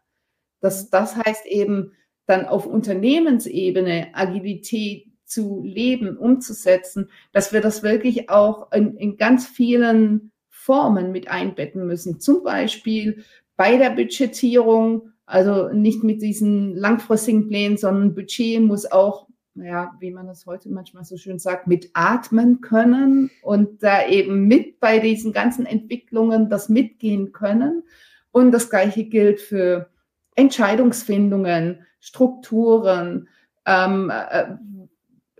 Das, 0.62 0.90
das 0.90 1.16
heißt 1.16 1.46
eben 1.46 1.94
dann 2.26 2.46
auf 2.46 2.66
Unternehmensebene 2.66 4.10
Agilität 4.14 5.08
zu 5.26 5.62
leben, 5.64 6.18
umzusetzen, 6.18 7.10
dass 7.32 7.54
wir 7.54 7.62
das 7.62 7.84
wirklich 7.84 8.30
auch 8.30 8.72
in, 8.72 8.98
in 8.98 9.18
ganz 9.18 9.48
vielen 9.48 10.32
Formen 10.50 11.12
mit 11.12 11.30
einbetten 11.30 11.86
müssen. 11.88 12.20
Zum 12.20 12.44
Beispiel 12.44 13.24
bei 13.56 13.78
der 13.78 13.92
Budgetierung, 13.92 15.12
also 15.26 15.70
nicht 15.70 16.04
mit 16.04 16.22
diesen 16.22 16.76
langfristigen 16.76 17.48
Plänen, 17.48 17.78
sondern 17.78 18.16
Budget 18.16 18.62
muss 18.62 18.92
auch, 18.92 19.29
ja, 19.64 19.96
wie 20.00 20.12
man 20.12 20.28
das 20.28 20.46
heute 20.46 20.70
manchmal 20.70 21.04
so 21.04 21.18
schön 21.18 21.40
sagt, 21.40 21.68
mit 21.68 21.92
atmen 21.94 22.62
können 22.62 23.30
und 23.42 23.84
da 23.84 24.08
eben 24.08 24.48
mit 24.48 24.80
bei 24.80 25.00
diesen 25.00 25.34
ganzen 25.34 25.66
Entwicklungen 25.66 26.50
das 26.50 26.70
mitgehen 26.70 27.32
können. 27.32 27.84
Und 28.32 28.52
das 28.52 28.70
Gleiche 28.70 29.06
gilt 29.06 29.40
für 29.40 29.90
Entscheidungsfindungen, 30.36 31.86
Strukturen, 32.00 33.28
ähm, 33.66 34.12
äh, 34.12 34.56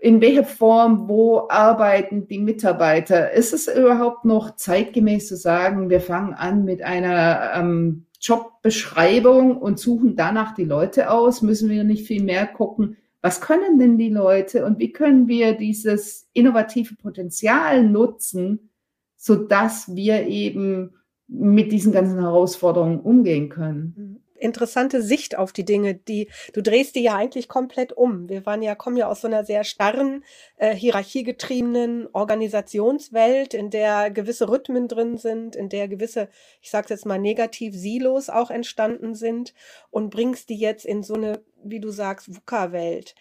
in 0.00 0.22
welcher 0.22 0.44
Form, 0.44 1.08
wo 1.08 1.46
arbeiten 1.50 2.26
die 2.26 2.38
Mitarbeiter? 2.38 3.32
Ist 3.32 3.52
es 3.52 3.68
überhaupt 3.68 4.24
noch 4.24 4.56
zeitgemäß 4.56 5.28
zu 5.28 5.36
sagen, 5.36 5.90
wir 5.90 6.00
fangen 6.00 6.32
an 6.32 6.64
mit 6.64 6.82
einer 6.82 7.52
ähm, 7.54 8.06
Jobbeschreibung 8.18 9.58
und 9.58 9.78
suchen 9.78 10.16
danach 10.16 10.54
die 10.54 10.64
Leute 10.64 11.10
aus? 11.10 11.42
Müssen 11.42 11.68
wir 11.68 11.84
nicht 11.84 12.06
viel 12.06 12.22
mehr 12.22 12.46
gucken, 12.46 12.96
was 13.22 13.40
können 13.40 13.78
denn 13.78 13.98
die 13.98 14.08
Leute 14.08 14.64
und 14.64 14.78
wie 14.78 14.92
können 14.92 15.28
wir 15.28 15.54
dieses 15.54 16.28
innovative 16.32 16.96
Potenzial 16.96 17.82
nutzen, 17.82 18.70
sodass 19.16 19.94
wir 19.94 20.26
eben 20.26 20.94
mit 21.28 21.70
diesen 21.70 21.92
ganzen 21.92 22.18
Herausforderungen 22.18 23.00
umgehen 23.00 23.48
können? 23.50 24.19
Interessante 24.40 25.02
Sicht 25.02 25.36
auf 25.36 25.52
die 25.52 25.64
Dinge, 25.64 25.94
die 25.94 26.28
du 26.52 26.62
drehst 26.62 26.94
die 26.94 27.02
ja 27.02 27.16
eigentlich 27.16 27.48
komplett 27.48 27.92
um. 27.92 28.28
Wir 28.28 28.46
waren 28.46 28.62
ja 28.62 28.74
kommen 28.74 28.96
ja 28.96 29.08
aus 29.08 29.20
so 29.20 29.28
einer 29.28 29.44
sehr 29.44 29.64
starren 29.64 30.24
äh, 30.56 30.74
hierarchiegetriebenen 30.74 32.08
Organisationswelt, 32.12 33.54
in 33.54 33.70
der 33.70 34.10
gewisse 34.10 34.48
Rhythmen 34.48 34.88
drin 34.88 35.16
sind, 35.16 35.56
in 35.56 35.68
der 35.68 35.88
gewisse, 35.88 36.28
ich 36.60 36.70
sage 36.70 36.88
jetzt 36.90 37.06
mal 37.06 37.18
negativ 37.18 37.74
Silos 37.74 38.30
auch 38.30 38.50
entstanden 38.50 39.14
sind 39.14 39.54
und 39.90 40.10
bringst 40.10 40.48
die 40.48 40.58
jetzt 40.58 40.84
in 40.84 41.02
so 41.02 41.14
eine 41.14 41.42
wie 41.62 41.80
du 41.80 41.90
sagst, 41.90 42.34
VUCA-Welt. 42.34 43.14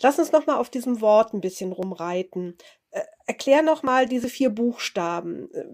Lass 0.00 0.18
uns 0.18 0.32
noch 0.32 0.46
mal 0.46 0.56
auf 0.56 0.70
diesem 0.70 1.00
Wort 1.00 1.32
ein 1.32 1.40
bisschen 1.40 1.72
rumreiten. 1.72 2.56
Äh, 2.94 3.00
erklär 3.26 3.62
noch 3.62 3.82
mal 3.82 4.06
diese 4.06 4.28
vier 4.28 4.50
Buchstaben, 4.50 5.52
äh, 5.52 5.64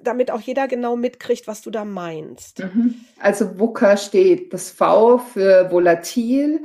damit 0.00 0.30
auch 0.30 0.40
jeder 0.40 0.68
genau 0.68 0.94
mitkriegt, 0.94 1.48
was 1.48 1.60
du 1.60 1.72
da 1.72 1.84
meinst. 1.84 2.60
Mhm. 2.60 2.94
Also 3.18 3.58
VUCA 3.58 3.96
steht 3.96 4.52
das 4.52 4.70
V 4.70 5.18
für 5.18 5.72
volatil, 5.72 6.60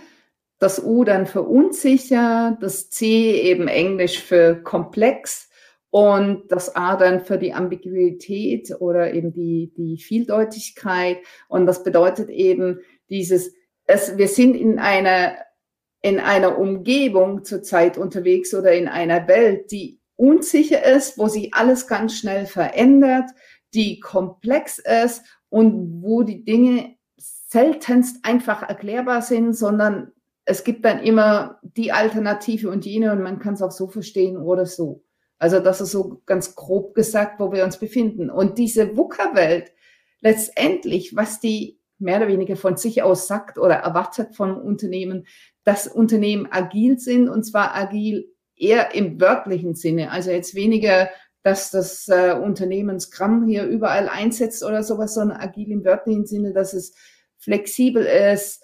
das 0.60 0.84
U 0.84 1.04
dann 1.04 1.26
für 1.26 1.42
unsicher, 1.42 2.56
das 2.62 2.92
C 2.92 3.42
eben 3.42 3.68
Englisch 3.68 4.22
für 4.22 4.62
komplex 4.62 5.50
und 5.90 6.44
das 6.52 6.76
A 6.76 6.96
dann 6.96 7.26
für 7.26 7.40
die 7.40 7.54
Ambiguität 7.54 8.76
oder 8.80 9.16
eben 9.16 9.34
die, 9.34 9.74
die 9.76 9.98
Vieldeutigkeit. 9.98 11.18
Und 11.48 11.66
das 11.66 11.84
bedeutet 11.84 12.30
eben 12.30 12.82
dieses, 13.10 13.52
es, 13.86 14.16
wir 14.16 14.28
sind 14.28 14.54
in 14.54 14.78
einer 14.78 15.38
in 16.04 16.20
einer 16.20 16.60
Umgebung 16.60 17.46
zurzeit 17.46 17.98
unterwegs 17.98 18.54
oder 18.54 18.74
in 18.74 18.90
einer 18.90 19.26
Welt, 19.30 19.72
die 19.72 20.03
unsicher 20.16 20.84
ist, 20.86 21.18
wo 21.18 21.28
sich 21.28 21.54
alles 21.54 21.88
ganz 21.88 22.18
schnell 22.18 22.46
verändert, 22.46 23.30
die 23.74 24.00
komplex 24.00 24.80
ist 24.80 25.24
und 25.50 26.02
wo 26.02 26.24
die 26.24 26.44
Dinge 26.44 26.96
seltenst 27.18 28.24
einfach 28.24 28.64
erklärbar 28.64 29.22
sind, 29.22 29.54
sondern 29.54 30.12
es 30.46 30.64
gibt 30.64 30.86
dann 30.86 31.00
immer 31.00 31.60
die 31.62 31.92
Alternative 31.92 32.70
und 32.70 32.86
jene 32.86 33.12
und 33.12 33.22
man 33.22 33.40
kann 33.40 33.54
es 33.54 33.62
auch 33.62 33.72
so 33.72 33.88
verstehen 33.88 34.38
oder 34.38 34.66
so. 34.66 35.04
Also 35.38 35.60
das 35.60 35.82
ist 35.82 35.92
so 35.92 36.22
ganz 36.26 36.56
grob 36.56 36.96
gesagt, 36.96 37.40
wo 37.40 37.52
wir 37.52 37.64
uns 37.64 37.78
befinden. 37.78 38.30
Und 38.30 38.58
diese 38.58 38.96
VUCA-Welt, 38.96 39.72
letztendlich, 40.22 41.16
was 41.16 41.40
die 41.40 41.80
mehr 42.00 42.18
oder 42.18 42.28
weniger 42.28 42.56
von 42.56 42.78
sich 42.78 43.04
aus 43.04 43.28
sagt 43.28 43.58
oder 43.58 43.76
erwartet 43.76 44.36
von 44.36 44.56
Unternehmen, 44.56 45.26
dass 45.64 45.88
Unternehmen 45.88 46.48
agil 46.52 47.00
sind 47.00 47.30
und 47.30 47.44
zwar 47.44 47.76
agil 47.76 48.33
eher 48.64 48.96
im 48.96 49.20
wörtlichen 49.20 49.76
Sinne. 49.76 50.12
Also 50.12 50.32
jetzt 50.32 50.56
weniger, 50.56 51.10
dass 51.44 51.72
das 51.72 52.08
äh, 52.08 52.34
Unternehmen 52.34 53.00
hier 53.46 53.66
überall 53.66 54.08
einsetzt 54.08 54.64
oder 54.64 54.82
sowas, 54.84 55.14
sondern 55.14 55.38
agil 55.38 55.72
im 55.72 55.84
wörtlichen 55.84 56.26
Sinne, 56.26 56.54
dass 56.54 56.74
es 56.74 56.96
flexibel 57.38 58.06
ist, 58.06 58.64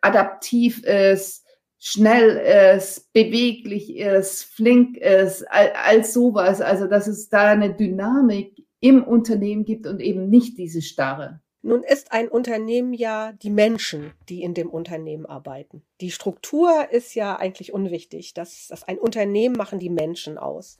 adaptiv 0.00 0.84
ist, 0.84 1.44
schnell 1.78 2.76
ist, 2.76 3.12
beweglich 3.12 3.96
ist, 3.96 4.44
flink 4.44 4.96
ist, 4.96 5.42
all, 5.50 5.72
all 5.72 6.04
sowas. 6.04 6.60
Also 6.60 6.86
dass 6.86 7.08
es 7.08 7.28
da 7.28 7.50
eine 7.50 7.74
Dynamik 7.74 8.64
im 8.80 9.02
Unternehmen 9.02 9.64
gibt 9.64 9.86
und 9.86 10.00
eben 10.00 10.28
nicht 10.28 10.56
diese 10.56 10.82
Starre. 10.82 11.40
Nun 11.62 11.82
ist 11.82 12.12
ein 12.12 12.28
Unternehmen 12.28 12.94
ja 12.94 13.32
die 13.32 13.50
Menschen, 13.50 14.12
die 14.28 14.42
in 14.42 14.54
dem 14.54 14.70
Unternehmen 14.70 15.26
arbeiten. 15.26 15.82
Die 16.00 16.10
Struktur 16.10 16.88
ist 16.90 17.14
ja 17.14 17.36
eigentlich 17.36 17.72
unwichtig. 17.74 18.32
Das, 18.32 18.68
das 18.68 18.84
ein 18.84 18.98
Unternehmen 18.98 19.56
machen 19.56 19.78
die 19.78 19.90
Menschen 19.90 20.38
aus. 20.38 20.78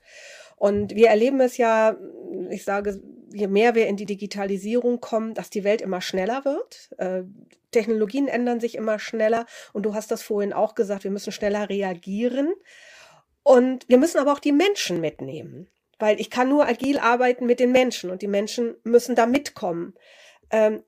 Und 0.56 0.94
wir 0.94 1.08
erleben 1.08 1.40
es 1.40 1.58
ja, 1.58 1.96
ich 2.48 2.64
sage, 2.64 3.00
je 3.32 3.46
mehr 3.46 3.74
wir 3.74 3.88
in 3.88 3.96
die 3.96 4.06
Digitalisierung 4.06 5.00
kommen, 5.00 5.34
dass 5.34 5.50
die 5.50 5.64
Welt 5.64 5.82
immer 5.82 6.00
schneller 6.00 6.44
wird. 6.44 6.90
Äh, 6.98 7.24
Technologien 7.72 8.28
ändern 8.28 8.60
sich 8.60 8.74
immer 8.74 8.98
schneller. 8.98 9.44
Und 9.74 9.84
du 9.84 9.94
hast 9.94 10.10
das 10.10 10.22
vorhin 10.22 10.54
auch 10.54 10.74
gesagt, 10.74 11.04
wir 11.04 11.10
müssen 11.10 11.32
schneller 11.32 11.68
reagieren. 11.68 12.54
Und 13.42 13.86
wir 13.88 13.98
müssen 13.98 14.18
aber 14.18 14.32
auch 14.32 14.38
die 14.38 14.52
Menschen 14.52 15.00
mitnehmen. 15.00 15.68
Weil 15.98 16.18
ich 16.18 16.30
kann 16.30 16.48
nur 16.48 16.66
agil 16.66 16.98
arbeiten 16.98 17.44
mit 17.44 17.60
den 17.60 17.72
Menschen 17.72 18.10
und 18.10 18.22
die 18.22 18.28
Menschen 18.28 18.76
müssen 18.84 19.14
da 19.14 19.26
mitkommen. 19.26 19.94
Ähm, 20.50 20.82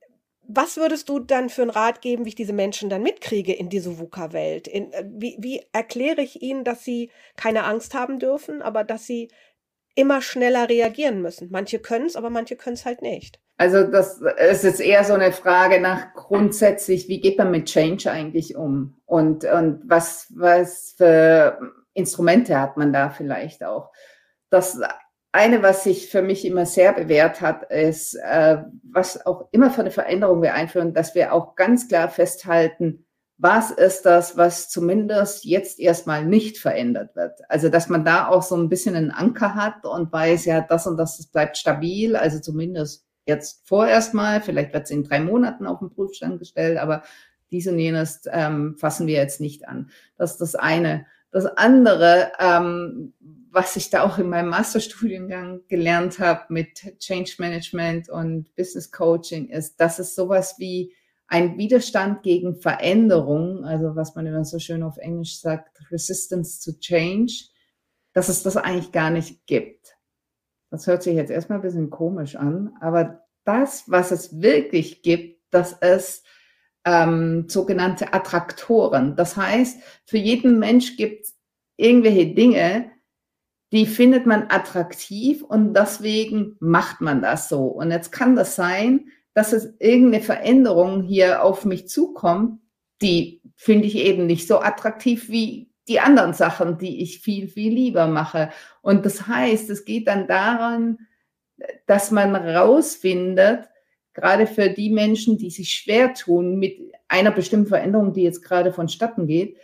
was 0.46 0.76
würdest 0.76 1.08
du 1.08 1.18
dann 1.18 1.48
für 1.48 1.62
einen 1.62 1.70
Rat 1.70 2.00
geben, 2.00 2.24
wie 2.24 2.30
ich 2.30 2.34
diese 2.34 2.52
Menschen 2.52 2.90
dann 2.90 3.02
mitkriege 3.02 3.52
in 3.52 3.68
diese 3.68 3.98
VUCA-Welt? 3.98 4.68
Äh, 4.68 5.04
wie, 5.06 5.36
wie 5.38 5.62
erkläre 5.72 6.20
ich 6.20 6.42
ihnen, 6.42 6.64
dass 6.64 6.84
sie 6.84 7.10
keine 7.36 7.64
Angst 7.64 7.94
haben 7.94 8.18
dürfen, 8.18 8.62
aber 8.62 8.84
dass 8.84 9.06
sie 9.06 9.28
immer 9.94 10.20
schneller 10.22 10.68
reagieren 10.68 11.22
müssen? 11.22 11.48
Manche 11.50 11.78
können 11.78 12.06
es, 12.06 12.16
aber 12.16 12.30
manche 12.30 12.56
können 12.56 12.74
es 12.74 12.84
halt 12.84 13.02
nicht. 13.02 13.40
Also 13.56 13.84
das 13.84 14.20
ist 14.50 14.64
jetzt 14.64 14.80
eher 14.80 15.04
so 15.04 15.14
eine 15.14 15.30
Frage 15.30 15.80
nach 15.80 16.14
grundsätzlich, 16.14 17.08
wie 17.08 17.20
geht 17.20 17.38
man 17.38 17.50
mit 17.50 17.66
Change 17.66 18.10
eigentlich 18.10 18.56
um? 18.56 19.00
Und, 19.04 19.44
und 19.44 19.82
was, 19.84 20.32
was 20.34 20.94
für 20.96 21.60
Instrumente 21.92 22.58
hat 22.58 22.76
man 22.76 22.92
da 22.92 23.10
vielleicht 23.10 23.62
auch? 23.62 23.92
Das 24.50 24.80
eine, 25.32 25.62
was 25.62 25.82
sich 25.82 26.08
für 26.08 26.22
mich 26.22 26.44
immer 26.44 26.66
sehr 26.66 26.92
bewährt 26.92 27.40
hat, 27.40 27.70
ist, 27.70 28.14
äh, 28.14 28.58
was 28.84 29.24
auch 29.24 29.48
immer 29.50 29.70
für 29.70 29.80
eine 29.80 29.90
Veränderung 29.90 30.42
wir 30.42 30.54
einführen, 30.54 30.92
dass 30.92 31.14
wir 31.14 31.32
auch 31.32 31.56
ganz 31.56 31.88
klar 31.88 32.10
festhalten, 32.10 33.06
was 33.38 33.70
ist 33.72 34.02
das, 34.02 34.36
was 34.36 34.68
zumindest 34.68 35.44
jetzt 35.44 35.80
erstmal 35.80 36.24
nicht 36.24 36.58
verändert 36.58 37.16
wird. 37.16 37.40
Also, 37.48 37.70
dass 37.70 37.88
man 37.88 38.04
da 38.04 38.28
auch 38.28 38.42
so 38.42 38.56
ein 38.56 38.68
bisschen 38.68 38.94
einen 38.94 39.10
Anker 39.10 39.54
hat 39.54 39.84
und 39.84 40.12
weiß, 40.12 40.44
ja, 40.44 40.60
das 40.60 40.86
und 40.86 40.96
das, 40.96 41.16
das 41.16 41.26
bleibt 41.26 41.56
stabil, 41.56 42.14
also 42.14 42.38
zumindest 42.38 43.04
jetzt 43.26 43.66
vorerst 43.66 44.14
mal, 44.14 44.42
vielleicht 44.42 44.72
wird 44.72 44.84
es 44.84 44.90
in 44.90 45.02
drei 45.02 45.18
Monaten 45.18 45.66
auf 45.66 45.78
den 45.78 45.90
Prüfstand 45.90 46.38
gestellt, 46.38 46.78
aber 46.78 47.02
dies 47.50 47.66
und 47.66 47.78
jenes 47.78 48.22
ähm, 48.30 48.76
fassen 48.78 49.06
wir 49.06 49.14
jetzt 49.14 49.40
nicht 49.40 49.66
an. 49.66 49.90
Das 50.16 50.32
ist 50.32 50.40
das 50.40 50.54
eine. 50.54 51.06
Das 51.32 51.46
andere, 51.46 52.30
ähm, 52.38 53.14
was 53.50 53.76
ich 53.76 53.90
da 53.90 54.04
auch 54.04 54.18
in 54.18 54.28
meinem 54.28 54.50
Masterstudiengang 54.50 55.62
gelernt 55.66 56.18
habe 56.18 56.44
mit 56.50 56.98
Change 56.98 57.34
Management 57.38 58.08
und 58.10 58.54
Business 58.54 58.92
Coaching, 58.92 59.48
ist, 59.48 59.80
dass 59.80 59.98
es 59.98 60.14
sowas 60.14 60.56
wie 60.58 60.94
ein 61.26 61.56
Widerstand 61.56 62.22
gegen 62.22 62.56
Veränderung, 62.56 63.64
also 63.64 63.96
was 63.96 64.14
man 64.14 64.26
immer 64.26 64.44
so 64.44 64.58
schön 64.58 64.82
auf 64.82 64.98
Englisch 64.98 65.40
sagt, 65.40 65.80
Resistance 65.90 66.62
to 66.62 66.78
Change, 66.78 67.32
dass 68.12 68.28
es 68.28 68.42
das 68.42 68.58
eigentlich 68.58 68.92
gar 68.92 69.10
nicht 69.10 69.46
gibt. 69.46 69.96
Das 70.70 70.86
hört 70.86 71.02
sich 71.02 71.14
jetzt 71.14 71.30
erstmal 71.30 71.58
ein 71.58 71.62
bisschen 71.62 71.88
komisch 71.88 72.36
an, 72.36 72.74
aber 72.80 73.24
das, 73.44 73.84
was 73.86 74.10
es 74.10 74.42
wirklich 74.42 75.02
gibt, 75.02 75.42
dass 75.52 75.76
es 75.80 76.22
ähm, 76.84 77.46
sogenannte 77.48 78.12
Attraktoren. 78.12 79.16
Das 79.16 79.36
heißt, 79.36 79.80
für 80.04 80.18
jeden 80.18 80.58
Mensch 80.58 80.96
gibt 80.96 81.24
es 81.24 81.36
irgendwelche 81.76 82.34
Dinge, 82.34 82.90
die 83.72 83.86
findet 83.86 84.26
man 84.26 84.46
attraktiv 84.50 85.42
und 85.42 85.74
deswegen 85.74 86.56
macht 86.60 87.00
man 87.00 87.22
das 87.22 87.48
so. 87.48 87.64
Und 87.66 87.90
jetzt 87.90 88.12
kann 88.12 88.36
das 88.36 88.54
sein, 88.54 89.08
dass 89.34 89.52
es 89.52 89.74
irgendeine 89.78 90.22
Veränderung 90.22 91.02
hier 91.02 91.42
auf 91.42 91.64
mich 91.64 91.88
zukommt, 91.88 92.60
die 93.00 93.40
finde 93.56 93.86
ich 93.86 93.96
eben 93.96 94.26
nicht 94.26 94.46
so 94.46 94.60
attraktiv 94.60 95.30
wie 95.30 95.70
die 95.88 96.00
anderen 96.00 96.34
Sachen, 96.34 96.78
die 96.78 97.02
ich 97.02 97.20
viel, 97.20 97.48
viel 97.48 97.72
lieber 97.72 98.06
mache. 98.06 98.50
Und 98.82 99.06
das 99.06 99.26
heißt, 99.26 99.70
es 99.70 99.84
geht 99.84 100.06
dann 100.06 100.28
daran, 100.28 100.98
dass 101.86 102.10
man 102.10 102.36
rausfindet, 102.36 103.68
gerade 104.14 104.46
für 104.46 104.68
die 104.68 104.90
Menschen, 104.90 105.38
die 105.38 105.50
sich 105.50 105.70
schwer 105.70 106.14
tun 106.14 106.58
mit 106.58 106.78
einer 107.08 107.30
bestimmten 107.30 107.68
Veränderung, 107.68 108.12
die 108.12 108.22
jetzt 108.22 108.42
gerade 108.42 108.72
vonstatten 108.72 109.26
geht, 109.26 109.56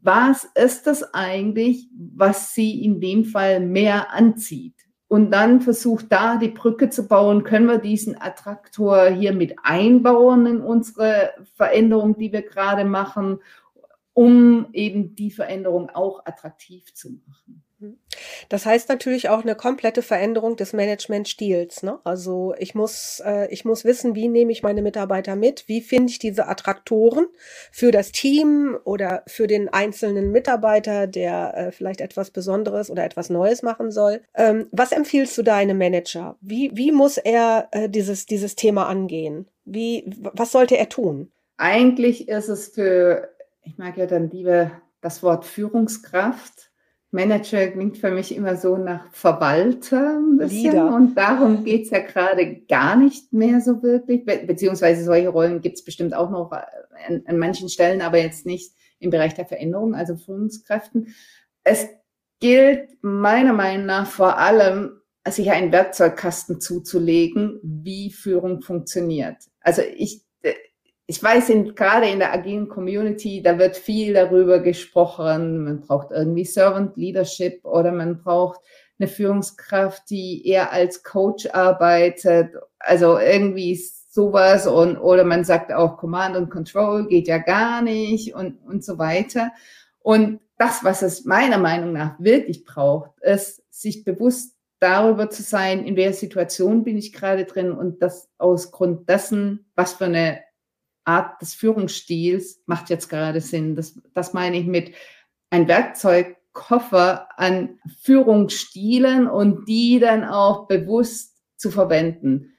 was 0.00 0.44
ist 0.54 0.86
das 0.86 1.14
eigentlich, 1.14 1.88
was 1.96 2.54
sie 2.54 2.84
in 2.84 3.00
dem 3.00 3.24
Fall 3.24 3.60
mehr 3.60 4.12
anzieht? 4.12 4.74
Und 5.08 5.30
dann 5.30 5.60
versucht 5.60 6.06
da 6.10 6.36
die 6.36 6.48
Brücke 6.48 6.90
zu 6.90 7.08
bauen, 7.08 7.44
können 7.44 7.66
wir 7.66 7.78
diesen 7.78 8.20
Attraktor 8.20 9.06
hier 9.06 9.32
mit 9.32 9.56
einbauen 9.62 10.46
in 10.46 10.60
unsere 10.60 11.30
Veränderung, 11.54 12.18
die 12.18 12.32
wir 12.32 12.42
gerade 12.42 12.84
machen, 12.84 13.38
um 14.12 14.66
eben 14.72 15.14
die 15.14 15.30
Veränderung 15.30 15.88
auch 15.90 16.26
attraktiv 16.26 16.92
zu 16.94 17.20
machen. 17.26 17.63
Das 18.48 18.66
heißt 18.66 18.88
natürlich 18.88 19.28
auch 19.28 19.42
eine 19.42 19.54
komplette 19.54 20.02
Veränderung 20.02 20.56
des 20.56 20.72
Managementstils. 20.72 21.82
Ne? 21.82 21.98
Also 22.04 22.54
ich 22.58 22.74
muss, 22.74 23.22
äh, 23.24 23.48
ich 23.52 23.64
muss 23.64 23.84
wissen, 23.84 24.14
wie 24.14 24.28
nehme 24.28 24.52
ich 24.52 24.62
meine 24.62 24.82
Mitarbeiter 24.82 25.36
mit, 25.36 25.64
wie 25.66 25.80
finde 25.80 26.10
ich 26.10 26.18
diese 26.18 26.46
Attraktoren 26.46 27.26
für 27.72 27.90
das 27.90 28.12
Team 28.12 28.78
oder 28.84 29.22
für 29.26 29.46
den 29.46 29.68
einzelnen 29.68 30.30
Mitarbeiter, 30.30 31.06
der 31.06 31.54
äh, 31.56 31.72
vielleicht 31.72 32.00
etwas 32.00 32.30
Besonderes 32.30 32.90
oder 32.90 33.04
etwas 33.04 33.30
Neues 33.30 33.62
machen 33.62 33.90
soll. 33.90 34.22
Ähm, 34.34 34.68
was 34.70 34.92
empfiehlst 34.92 35.36
du 35.36 35.42
deinem 35.42 35.78
Manager? 35.78 36.36
Wie, 36.40 36.70
wie 36.74 36.92
muss 36.92 37.18
er 37.18 37.68
äh, 37.72 37.88
dieses, 37.88 38.26
dieses 38.26 38.56
Thema 38.56 38.86
angehen? 38.86 39.48
Wie, 39.64 40.04
was 40.20 40.52
sollte 40.52 40.76
er 40.76 40.88
tun? 40.88 41.32
Eigentlich 41.56 42.28
ist 42.28 42.48
es 42.48 42.68
für, 42.68 43.30
ich 43.62 43.78
mag 43.78 43.96
ja 43.96 44.06
dann 44.06 44.30
lieber 44.30 44.70
das 45.00 45.22
Wort 45.22 45.44
Führungskraft 45.44 46.70
Manager 47.14 47.68
klingt 47.68 47.96
für 47.96 48.10
mich 48.10 48.34
immer 48.34 48.56
so 48.56 48.76
nach 48.76 49.08
Verwalter 49.12 50.18
ein 50.18 50.36
bisschen. 50.36 50.72
Leader. 50.72 50.92
Und 50.92 51.14
darum 51.14 51.62
geht 51.62 51.84
es 51.84 51.90
ja 51.90 52.00
gerade 52.00 52.62
gar 52.68 52.96
nicht 52.96 53.32
mehr 53.32 53.60
so 53.60 53.84
wirklich. 53.84 54.24
Be 54.24 54.42
beziehungsweise 54.44 55.04
solche 55.04 55.28
Rollen 55.28 55.60
gibt 55.60 55.76
es 55.76 55.84
bestimmt 55.84 56.12
auch 56.12 56.30
noch 56.30 56.50
an, 56.50 57.22
an, 57.24 57.38
manchen 57.38 57.68
Stellen, 57.68 58.02
aber 58.02 58.18
jetzt 58.18 58.46
nicht 58.46 58.74
im 58.98 59.10
Bereich 59.10 59.32
der 59.34 59.46
Veränderung, 59.46 59.94
also 59.94 60.16
Führungskräften. 60.16 61.14
Es 61.62 61.86
gilt 62.40 62.88
meiner 63.00 63.52
Meinung 63.52 63.86
nach 63.86 64.08
vor 64.08 64.38
allem, 64.38 65.00
sich 65.26 65.52
einen 65.52 65.70
Werkzeugkasten 65.70 66.60
zuzulegen, 66.60 67.60
wie 67.62 68.10
Führung 68.10 68.60
funktioniert. 68.60 69.36
Also 69.60 69.82
ich 69.96 70.24
ich 71.06 71.22
weiß, 71.22 71.50
in, 71.50 71.74
gerade 71.74 72.08
in 72.08 72.18
der 72.18 72.32
agilen 72.32 72.68
Community, 72.68 73.42
da 73.42 73.58
wird 73.58 73.76
viel 73.76 74.14
darüber 74.14 74.60
gesprochen. 74.60 75.64
Man 75.64 75.80
braucht 75.80 76.10
irgendwie 76.10 76.44
Servant 76.44 76.96
Leadership 76.96 77.64
oder 77.64 77.92
man 77.92 78.18
braucht 78.18 78.60
eine 78.98 79.08
Führungskraft, 79.08 80.08
die 80.08 80.46
eher 80.46 80.72
als 80.72 81.02
Coach 81.02 81.46
arbeitet. 81.52 82.54
Also 82.78 83.18
irgendwie 83.18 83.78
sowas 84.08 84.66
und, 84.66 84.96
oder 84.96 85.24
man 85.24 85.44
sagt 85.44 85.72
auch 85.72 85.98
Command 85.98 86.36
and 86.36 86.50
Control 86.50 87.06
geht 87.06 87.28
ja 87.28 87.38
gar 87.38 87.82
nicht 87.82 88.34
und, 88.34 88.58
und 88.64 88.84
so 88.84 88.96
weiter. 88.96 89.50
Und 89.98 90.40
das, 90.56 90.84
was 90.84 91.02
es 91.02 91.24
meiner 91.24 91.58
Meinung 91.58 91.92
nach 91.92 92.14
wirklich 92.18 92.64
braucht, 92.64 93.10
ist, 93.20 93.62
sich 93.70 94.04
bewusst 94.04 94.56
darüber 94.78 95.28
zu 95.30 95.42
sein, 95.42 95.84
in 95.84 95.96
welcher 95.96 96.12
Situation 96.12 96.84
bin 96.84 96.96
ich 96.96 97.12
gerade 97.12 97.44
drin 97.44 97.72
und 97.72 98.02
das 98.02 98.28
aus 98.38 98.70
Grund 98.70 99.08
dessen, 99.08 99.66
was 99.74 99.94
für 99.94 100.04
eine 100.04 100.40
Art 101.04 101.40
des 101.40 101.54
Führungsstils 101.54 102.62
macht 102.66 102.90
jetzt 102.90 103.08
gerade 103.08 103.40
Sinn. 103.40 103.76
Das, 103.76 104.00
das 104.14 104.32
meine 104.32 104.56
ich 104.56 104.66
mit 104.66 104.92
ein 105.50 105.68
Werkzeugkoffer 105.68 107.28
an 107.36 107.78
Führungsstilen 108.00 109.28
und 109.28 109.68
die 109.68 109.98
dann 109.98 110.24
auch 110.24 110.66
bewusst 110.66 111.36
zu 111.56 111.70
verwenden. 111.70 112.50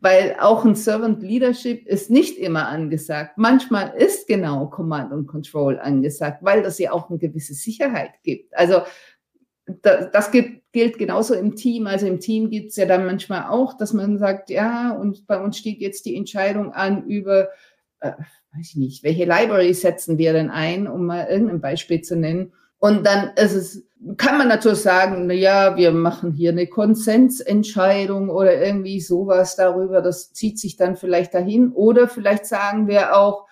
Weil 0.00 0.36
auch 0.38 0.66
ein 0.66 0.74
Servant 0.74 1.22
Leadership 1.22 1.86
ist 1.86 2.10
nicht 2.10 2.36
immer 2.36 2.68
angesagt. 2.68 3.38
Manchmal 3.38 3.94
ist 3.96 4.28
genau 4.28 4.66
Command 4.66 5.12
und 5.12 5.26
Control 5.26 5.78
angesagt, 5.78 6.42
weil 6.42 6.62
das 6.62 6.78
ja 6.78 6.92
auch 6.92 7.08
eine 7.08 7.18
gewisse 7.18 7.54
Sicherheit 7.54 8.10
gibt. 8.22 8.54
Also 8.54 8.82
das, 9.66 10.10
das 10.10 10.30
gibt, 10.30 10.72
gilt 10.72 10.98
genauso 10.98 11.34
im 11.34 11.56
Team. 11.56 11.86
Also 11.86 12.06
im 12.06 12.20
Team 12.20 12.50
gibt 12.50 12.70
es 12.70 12.76
ja 12.76 12.84
dann 12.84 13.06
manchmal 13.06 13.48
auch, 13.48 13.76
dass 13.78 13.94
man 13.94 14.18
sagt, 14.18 14.50
ja, 14.50 14.90
und 14.92 15.26
bei 15.26 15.40
uns 15.40 15.56
steht 15.56 15.80
jetzt 15.80 16.04
die 16.04 16.16
Entscheidung 16.16 16.72
an 16.72 17.06
über 17.06 17.48
äh, 18.04 18.12
weiß 18.56 18.70
ich 18.70 18.76
nicht, 18.76 19.02
welche 19.02 19.24
Library 19.24 19.74
setzen 19.74 20.18
wir 20.18 20.32
denn 20.32 20.50
ein, 20.50 20.86
um 20.86 21.06
mal 21.06 21.26
irgendein 21.28 21.60
Beispiel 21.60 22.02
zu 22.02 22.16
nennen. 22.16 22.52
Und 22.78 23.06
dann 23.06 23.30
ist 23.36 23.54
es, 23.54 23.86
kann 24.18 24.36
man 24.36 24.48
natürlich 24.48 24.80
sagen, 24.80 25.26
na 25.26 25.34
ja, 25.34 25.76
wir 25.76 25.90
machen 25.92 26.32
hier 26.32 26.50
eine 26.50 26.66
Konsensentscheidung 26.66 28.28
oder 28.28 28.62
irgendwie 28.62 29.00
sowas 29.00 29.56
darüber. 29.56 30.02
Das 30.02 30.32
zieht 30.32 30.58
sich 30.58 30.76
dann 30.76 30.96
vielleicht 30.96 31.32
dahin. 31.32 31.72
Oder 31.72 32.08
vielleicht 32.08 32.46
sagen 32.46 32.86
wir 32.86 33.16
auch, 33.16 33.46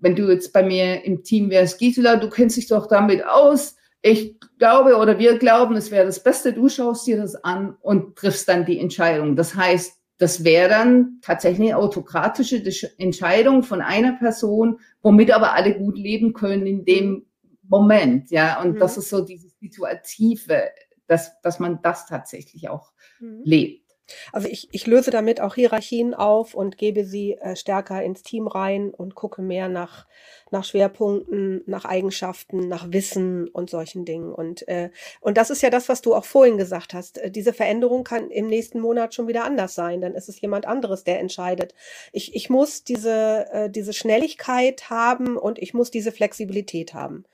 wenn 0.00 0.14
du 0.14 0.30
jetzt 0.30 0.52
bei 0.52 0.62
mir 0.62 1.04
im 1.04 1.22
Team 1.22 1.50
wärst, 1.50 1.78
Gisela, 1.78 2.16
du 2.16 2.28
kennst 2.28 2.56
dich 2.56 2.68
doch 2.68 2.86
damit 2.86 3.24
aus. 3.24 3.76
Ich 4.02 4.38
glaube 4.58 4.96
oder 4.96 5.18
wir 5.18 5.38
glauben, 5.38 5.76
es 5.76 5.90
wäre 5.90 6.06
das 6.06 6.22
Beste. 6.22 6.52
Du 6.52 6.68
schaust 6.68 7.06
dir 7.06 7.16
das 7.16 7.34
an 7.36 7.76
und 7.80 8.16
triffst 8.16 8.48
dann 8.48 8.66
die 8.66 8.78
Entscheidung. 8.78 9.36
Das 9.36 9.54
heißt, 9.54 9.94
das 10.18 10.44
wäre 10.44 10.68
dann 10.68 11.18
tatsächlich 11.20 11.68
eine 11.68 11.78
autokratische 11.78 12.62
Entscheidung 12.98 13.62
von 13.62 13.82
einer 13.82 14.12
Person, 14.12 14.80
womit 15.02 15.30
aber 15.30 15.52
alle 15.52 15.76
gut 15.76 15.98
leben 15.98 16.32
können 16.32 16.66
in 16.66 16.84
dem 16.84 17.26
Moment, 17.68 18.30
ja. 18.30 18.62
Und 18.62 18.74
mhm. 18.74 18.78
das 18.78 18.96
ist 18.96 19.10
so 19.10 19.24
dieses 19.24 19.58
Situative, 19.58 20.70
dass, 21.06 21.40
dass 21.42 21.58
man 21.58 21.80
das 21.82 22.06
tatsächlich 22.06 22.68
auch 22.68 22.92
mhm. 23.20 23.42
lebt. 23.44 23.85
Also 24.32 24.48
ich, 24.48 24.68
ich 24.72 24.86
löse 24.86 25.10
damit 25.10 25.40
auch 25.40 25.54
Hierarchien 25.54 26.14
auf 26.14 26.54
und 26.54 26.78
gebe 26.78 27.04
sie 27.04 27.34
äh, 27.34 27.56
stärker 27.56 28.02
ins 28.02 28.22
Team 28.22 28.46
rein 28.46 28.90
und 28.90 29.14
gucke 29.14 29.42
mehr 29.42 29.68
nach, 29.68 30.06
nach 30.50 30.64
Schwerpunkten, 30.64 31.62
nach 31.66 31.84
Eigenschaften, 31.84 32.68
nach 32.68 32.92
Wissen 32.92 33.48
und 33.48 33.70
solchen 33.70 34.04
Dingen. 34.04 34.32
Und, 34.32 34.66
äh, 34.68 34.90
und 35.20 35.36
das 35.36 35.50
ist 35.50 35.62
ja 35.62 35.70
das, 35.70 35.88
was 35.88 36.02
du 36.02 36.14
auch 36.14 36.24
vorhin 36.24 36.58
gesagt 36.58 36.94
hast. 36.94 37.18
Äh, 37.18 37.30
diese 37.30 37.52
Veränderung 37.52 38.04
kann 38.04 38.30
im 38.30 38.46
nächsten 38.46 38.80
Monat 38.80 39.14
schon 39.14 39.28
wieder 39.28 39.44
anders 39.44 39.74
sein. 39.74 40.00
Dann 40.00 40.14
ist 40.14 40.28
es 40.28 40.40
jemand 40.40 40.66
anderes, 40.66 41.04
der 41.04 41.20
entscheidet. 41.20 41.74
Ich, 42.12 42.34
ich 42.34 42.50
muss 42.50 42.84
diese, 42.84 43.46
äh, 43.50 43.70
diese 43.70 43.92
Schnelligkeit 43.92 44.90
haben 44.90 45.36
und 45.36 45.58
ich 45.58 45.74
muss 45.74 45.90
diese 45.90 46.12
Flexibilität 46.12 46.94
haben. 46.94 47.24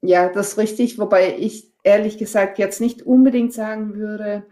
Ja, 0.00 0.28
das 0.28 0.50
ist 0.50 0.58
richtig. 0.58 0.98
Wobei 0.98 1.36
ich 1.38 1.72
ehrlich 1.82 2.18
gesagt 2.18 2.58
jetzt 2.58 2.80
nicht 2.80 3.02
unbedingt 3.02 3.52
sagen 3.52 3.94
würde, 3.94 4.44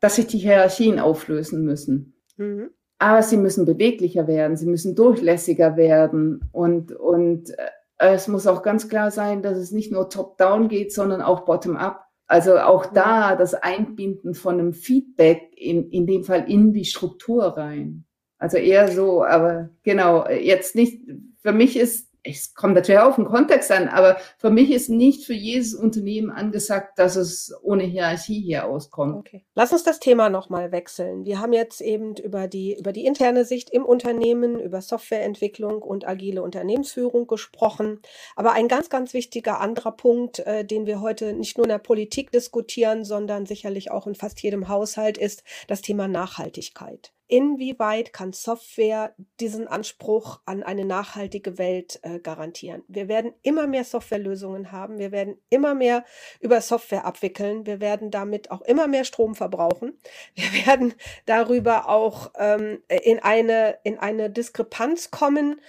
dass 0.00 0.16
sich 0.16 0.26
die 0.26 0.38
Hierarchien 0.38 0.98
auflösen 0.98 1.64
müssen. 1.64 2.14
Mhm. 2.36 2.70
Aber 2.98 3.22
sie 3.22 3.36
müssen 3.36 3.64
beweglicher 3.64 4.26
werden, 4.26 4.56
sie 4.56 4.66
müssen 4.66 4.96
durchlässiger 4.96 5.76
werden 5.76 6.48
und, 6.52 6.92
und 6.92 7.50
äh, 7.50 7.70
es 7.98 8.28
muss 8.28 8.46
auch 8.46 8.62
ganz 8.62 8.88
klar 8.88 9.10
sein, 9.10 9.42
dass 9.42 9.58
es 9.58 9.72
nicht 9.72 9.92
nur 9.92 10.08
top-down 10.08 10.68
geht, 10.68 10.92
sondern 10.92 11.20
auch 11.20 11.44
bottom-up. 11.44 12.04
Also 12.26 12.58
auch 12.58 12.86
da 12.86 13.36
das 13.36 13.54
Einbinden 13.54 14.34
von 14.34 14.58
einem 14.58 14.72
Feedback 14.72 15.50
in, 15.56 15.90
in 15.90 16.06
dem 16.06 16.24
Fall 16.24 16.48
in 16.48 16.72
die 16.72 16.84
Struktur 16.84 17.44
rein. 17.56 18.04
Also 18.38 18.56
eher 18.56 18.88
so, 18.88 19.24
aber 19.24 19.70
genau, 19.82 20.28
jetzt 20.28 20.76
nicht, 20.76 21.02
für 21.42 21.52
mich 21.52 21.76
ist 21.76 22.07
es 22.36 22.54
kommt 22.54 22.74
natürlich 22.74 23.00
auf 23.00 23.16
den 23.16 23.26
Kontext 23.26 23.70
an, 23.70 23.88
aber 23.88 24.18
für 24.38 24.50
mich 24.50 24.70
ist 24.70 24.88
nicht 24.88 25.24
für 25.24 25.34
jedes 25.34 25.74
Unternehmen 25.74 26.30
angesagt, 26.30 26.98
dass 26.98 27.16
es 27.16 27.54
ohne 27.62 27.84
Hierarchie 27.84 28.40
hier 28.40 28.66
auskommt. 28.66 29.16
Okay. 29.16 29.44
Lass 29.54 29.72
uns 29.72 29.82
das 29.82 30.00
Thema 30.00 30.28
nochmal 30.30 30.72
wechseln. 30.72 31.24
Wir 31.24 31.40
haben 31.40 31.52
jetzt 31.52 31.80
eben 31.80 32.16
über 32.16 32.48
die, 32.48 32.76
über 32.78 32.92
die 32.92 33.04
interne 33.04 33.44
Sicht 33.44 33.70
im 33.70 33.84
Unternehmen, 33.84 34.58
über 34.58 34.80
Softwareentwicklung 34.80 35.82
und 35.82 36.06
agile 36.06 36.42
Unternehmensführung 36.42 37.26
gesprochen. 37.26 38.00
Aber 38.36 38.52
ein 38.52 38.68
ganz, 38.68 38.90
ganz 38.90 39.14
wichtiger 39.14 39.60
anderer 39.60 39.92
Punkt, 39.92 40.40
äh, 40.40 40.64
den 40.64 40.86
wir 40.86 41.00
heute 41.00 41.32
nicht 41.32 41.56
nur 41.56 41.66
in 41.66 41.70
der 41.70 41.78
Politik 41.78 42.30
diskutieren, 42.30 43.04
sondern 43.04 43.46
sicherlich 43.46 43.90
auch 43.90 44.06
in 44.06 44.14
fast 44.14 44.40
jedem 44.42 44.68
Haushalt 44.68 45.18
ist 45.18 45.42
das 45.66 45.80
Thema 45.80 46.08
Nachhaltigkeit 46.08 47.12
inwieweit 47.28 48.12
kann 48.12 48.32
Software 48.32 49.14
diesen 49.38 49.68
Anspruch 49.68 50.40
an 50.46 50.62
eine 50.62 50.84
nachhaltige 50.84 51.58
Welt 51.58 52.00
äh, 52.02 52.18
garantieren? 52.18 52.82
Wir 52.88 53.06
werden 53.06 53.34
immer 53.42 53.66
mehr 53.66 53.84
Softwarelösungen 53.84 54.72
haben. 54.72 54.98
Wir 54.98 55.12
werden 55.12 55.38
immer 55.50 55.74
mehr 55.74 56.04
über 56.40 56.60
Software 56.60 57.04
abwickeln. 57.04 57.66
Wir 57.66 57.80
werden 57.80 58.10
damit 58.10 58.50
auch 58.50 58.62
immer 58.62 58.86
mehr 58.86 59.04
Strom 59.04 59.34
verbrauchen. 59.34 59.98
Wir 60.34 60.52
werden 60.66 60.94
darüber 61.26 61.88
auch 61.88 62.32
ähm, 62.36 62.82
in 62.88 63.20
eine, 63.20 63.78
in 63.84 63.98
eine 63.98 64.30
Diskrepanz 64.30 65.10
kommen. 65.10 65.60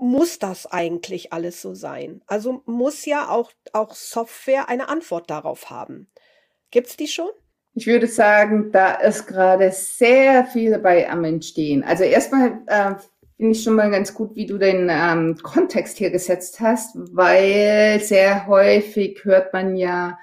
Muss 0.00 0.38
das 0.38 0.66
eigentlich 0.66 1.32
alles 1.32 1.62
so 1.62 1.74
sein? 1.74 2.22
Also 2.26 2.62
muss 2.64 3.04
ja 3.04 3.28
auch, 3.28 3.52
auch 3.72 3.94
Software 3.94 4.68
eine 4.68 4.88
Antwort 4.88 5.30
darauf 5.30 5.70
haben. 5.70 6.10
Gibt 6.70 6.88
es 6.88 6.96
die 6.96 7.06
schon? 7.06 7.30
Ich 7.76 7.88
würde 7.88 8.06
sagen, 8.06 8.70
da 8.70 8.94
ist 8.94 9.26
gerade 9.26 9.72
sehr 9.72 10.44
viel 10.46 10.70
dabei 10.70 11.10
am 11.10 11.24
Entstehen. 11.24 11.82
Also 11.82 12.04
erstmal 12.04 12.60
äh, 12.66 12.94
finde 13.36 13.52
ich 13.52 13.64
schon 13.64 13.74
mal 13.74 13.90
ganz 13.90 14.14
gut, 14.14 14.36
wie 14.36 14.46
du 14.46 14.58
den 14.58 14.88
ähm, 14.90 15.36
Kontext 15.42 15.98
hier 15.98 16.10
gesetzt 16.10 16.60
hast, 16.60 16.94
weil 16.94 18.00
sehr 18.00 18.46
häufig 18.46 19.24
hört 19.24 19.52
man 19.52 19.74
ja, 19.76 20.18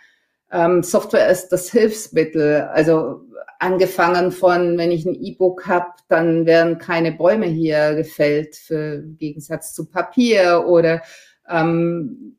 ähm, 0.49 0.81
Software 0.81 1.29
ist 1.29 1.49
das 1.49 1.69
Hilfsmittel. 1.71 2.69
Also 2.73 3.25
angefangen 3.59 4.31
von, 4.31 4.77
wenn 4.77 4.91
ich 4.91 5.05
ein 5.05 5.15
E-Book 5.15 5.67
habe, 5.67 5.91
dann 6.07 6.45
werden 6.45 6.77
keine 6.77 7.11
Bäume 7.11 7.47
hier 7.47 7.95
gefällt, 7.95 8.55
für, 8.55 8.95
im 9.03 9.17
Gegensatz 9.17 9.73
zu 9.73 9.89
Papier 9.89 10.63
oder 10.67 11.01
ähm, 11.49 12.37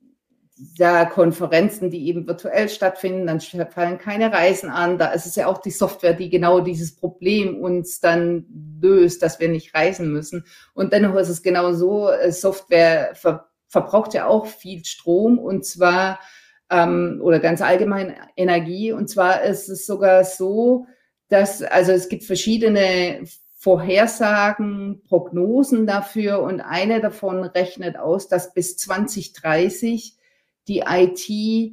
ja, 0.76 1.04
Konferenzen, 1.06 1.90
die 1.90 2.06
eben 2.06 2.26
virtuell 2.26 2.68
stattfinden, 2.68 3.26
dann 3.26 3.40
fallen 3.40 3.98
keine 3.98 4.32
Reisen 4.32 4.68
an. 4.68 4.98
Da 4.98 5.12
ist 5.12 5.26
es 5.26 5.36
ja 5.36 5.46
auch 5.46 5.58
die 5.58 5.70
Software, 5.70 6.12
die 6.12 6.30
genau 6.30 6.60
dieses 6.60 6.94
Problem 6.94 7.58
uns 7.60 8.00
dann 8.00 8.46
löst, 8.80 9.22
dass 9.22 9.40
wir 9.40 9.48
nicht 9.48 9.74
reisen 9.74 10.12
müssen. 10.12 10.44
Und 10.74 10.92
dennoch 10.92 11.14
ist 11.16 11.30
es 11.30 11.42
genau 11.42 11.72
so, 11.72 12.10
äh, 12.10 12.32
Software 12.32 13.14
ver 13.14 13.48
verbraucht 13.68 14.12
ja 14.12 14.26
auch 14.26 14.44
viel 14.44 14.84
Strom 14.84 15.38
und 15.38 15.64
zwar 15.64 16.20
ähm, 16.68 17.20
oder 17.22 17.40
ganz 17.40 17.62
allgemein 17.62 18.14
Energie. 18.36 18.92
Und 18.92 19.08
zwar 19.08 19.42
ist 19.44 19.70
es 19.70 19.86
sogar 19.86 20.24
so, 20.24 20.84
dass, 21.28 21.62
also 21.62 21.92
es 21.92 22.10
gibt 22.10 22.24
verschiedene 22.24 23.24
Vorhersagen, 23.56 25.00
Prognosen 25.08 25.86
dafür 25.86 26.42
und 26.42 26.60
eine 26.60 27.00
davon 27.00 27.44
rechnet 27.44 27.96
aus, 27.96 28.28
dass 28.28 28.52
bis 28.52 28.76
2030 28.76 30.18
die 30.68 30.84
IT 30.86 31.72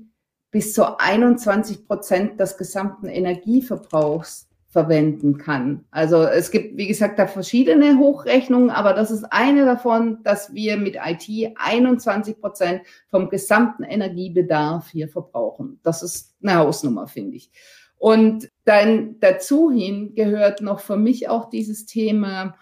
bis 0.52 0.74
zu 0.74 1.00
21 1.00 1.86
Prozent 1.86 2.40
des 2.40 2.58
gesamten 2.58 3.08
Energieverbrauchs 3.08 4.50
verwenden 4.70 5.40
kann. 5.40 5.86
Also 5.90 6.24
es 6.24 6.52
gibt, 6.52 6.78
wie 6.78 6.88
gesagt, 6.88 7.18
da 7.18 7.26
verschiedene 7.26 7.98
Hochrechnungen, 7.98 8.70
aber 8.70 8.94
das 8.94 9.10
ist 9.10 9.24
eine 9.24 9.66
davon, 9.66 10.20
dass 10.24 10.54
wir 10.54 10.78
mit 10.78 10.96
IT 10.96 11.54
21 11.56 12.40
Prozent 12.40 12.82
vom 13.10 13.30
gesamten 13.30 13.84
Energiebedarf 13.84 14.90
hier 14.90 15.10
verbrauchen. 15.10 15.80
Das 15.84 16.04
ist 16.04 16.36
eine 16.44 16.56
Hausnummer, 16.56 17.08
finde 17.08 17.38
ich. 17.38 17.50
Und 17.98 18.50
dann 18.64 19.16
dazu 19.20 19.72
hin 19.72 20.14
gehört 20.14 20.62
noch 20.62 20.80
für 20.82 20.98
mich 20.98 21.30
auch 21.30 21.50
dieses 21.50 21.88
Thema, 21.88 22.56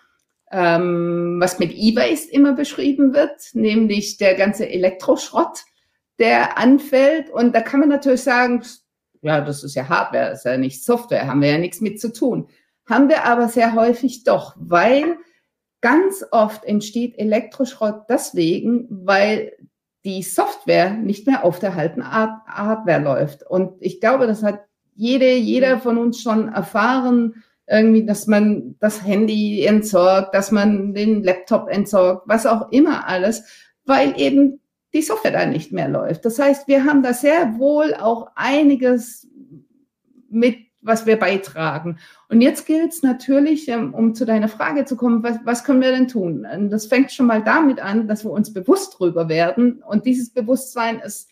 ähm, 0.50 1.38
was 1.42 1.60
mit 1.60 1.74
E-Waste 1.74 2.32
immer 2.32 2.54
beschrieben 2.54 3.14
wird, 3.14 3.54
nämlich 3.54 4.18
der 4.18 4.36
ganze 4.36 4.70
Elektroschrott 4.70 5.66
der 6.20 6.58
anfällt. 6.58 7.30
Und 7.30 7.56
da 7.56 7.62
kann 7.62 7.80
man 7.80 7.90
natürlich 7.90 8.24
sagen, 8.24 8.64
ja, 9.22 9.42
das 9.42 9.64
ist 9.64 9.76
ja 9.76 9.90
Hardware, 9.90 10.30
das 10.30 10.40
ist 10.40 10.46
ja 10.46 10.58
nicht 10.58 10.84
Software, 10.84 11.28
haben 11.28 11.42
wir 11.42 11.52
ja 11.52 11.58
nichts 11.58 11.82
mit 11.82 12.00
zu 12.00 12.14
tun. 12.14 12.48
Haben 12.88 13.10
wir 13.10 13.26
aber 13.26 13.50
sehr 13.50 13.74
häufig 13.74 14.24
doch, 14.24 14.56
weil 14.58 15.18
ganz 15.82 16.26
oft 16.32 16.64
entsteht 16.64 17.18
Elektroschrott 17.18 18.06
deswegen, 18.10 18.88
weil 18.90 19.54
die 20.06 20.24
Software 20.24 20.92
nicht 20.92 21.28
mehr 21.28 21.44
auf 21.44 21.60
der 21.60 21.76
alten 21.76 22.10
Hardware 22.10 23.02
läuft. 23.02 23.44
Und 23.44 23.74
ich 23.82 24.00
glaube, 24.00 24.28
das 24.28 24.44
hat 24.44 24.62
jede, 24.96 25.36
jeder 25.36 25.80
von 25.80 25.98
uns 25.98 26.22
schon 26.22 26.48
erfahren, 26.48 27.44
irgendwie, 27.68 28.06
dass 28.06 28.28
man 28.28 28.76
das 28.80 29.04
Handy 29.06 29.66
entsorgt, 29.66 30.34
dass 30.34 30.52
man 30.52 30.94
den 30.94 31.24
Laptop 31.24 31.68
entsorgt, 31.68 32.24
was 32.28 32.46
auch 32.46 32.72
immer 32.72 33.08
alles, 33.08 33.44
weil 33.86 34.20
eben 34.20 34.62
die 34.94 35.02
Software 35.02 35.32
dann 35.32 35.52
nicht 35.52 35.72
mehr 35.72 35.90
läuft. 35.90 36.26
Das 36.26 36.40
heißt, 36.40 36.68
wir 36.68 36.86
haben 36.86 37.04
da 37.04 37.14
sehr 37.14 37.58
wohl 37.58 37.94
auch 37.94 38.32
einiges 38.36 39.28
mit, 40.30 40.58
was 40.82 41.06
wir 41.06 41.18
beitragen. 41.18 41.98
Und 42.30 42.42
jetzt 42.42 42.66
gilt 42.66 42.94
es 42.94 43.04
natürlich, 43.04 43.68
ähm, 43.68 43.94
um 43.94 44.16
zu 44.16 44.26
deiner 44.26 44.48
Frage 44.48 44.86
zu 44.86 44.96
kommen, 44.96 45.24
was, 45.24 45.38
was 45.44 45.64
können 45.64 45.82
wir 45.82 45.92
denn 45.92 46.08
tun? 46.08 46.46
Und 46.46 46.70
das 46.70 46.86
fängt 46.86 47.12
schon 47.12 47.26
mal 47.26 47.44
damit 47.44 47.80
an, 47.80 48.08
dass 48.08 48.24
wir 48.24 48.32
uns 48.32 48.54
bewusst 48.54 48.98
drüber 48.98 49.28
werden. 49.28 49.84
Und 49.84 50.06
dieses 50.06 50.32
Bewusstsein 50.32 51.00
ist 51.00 51.30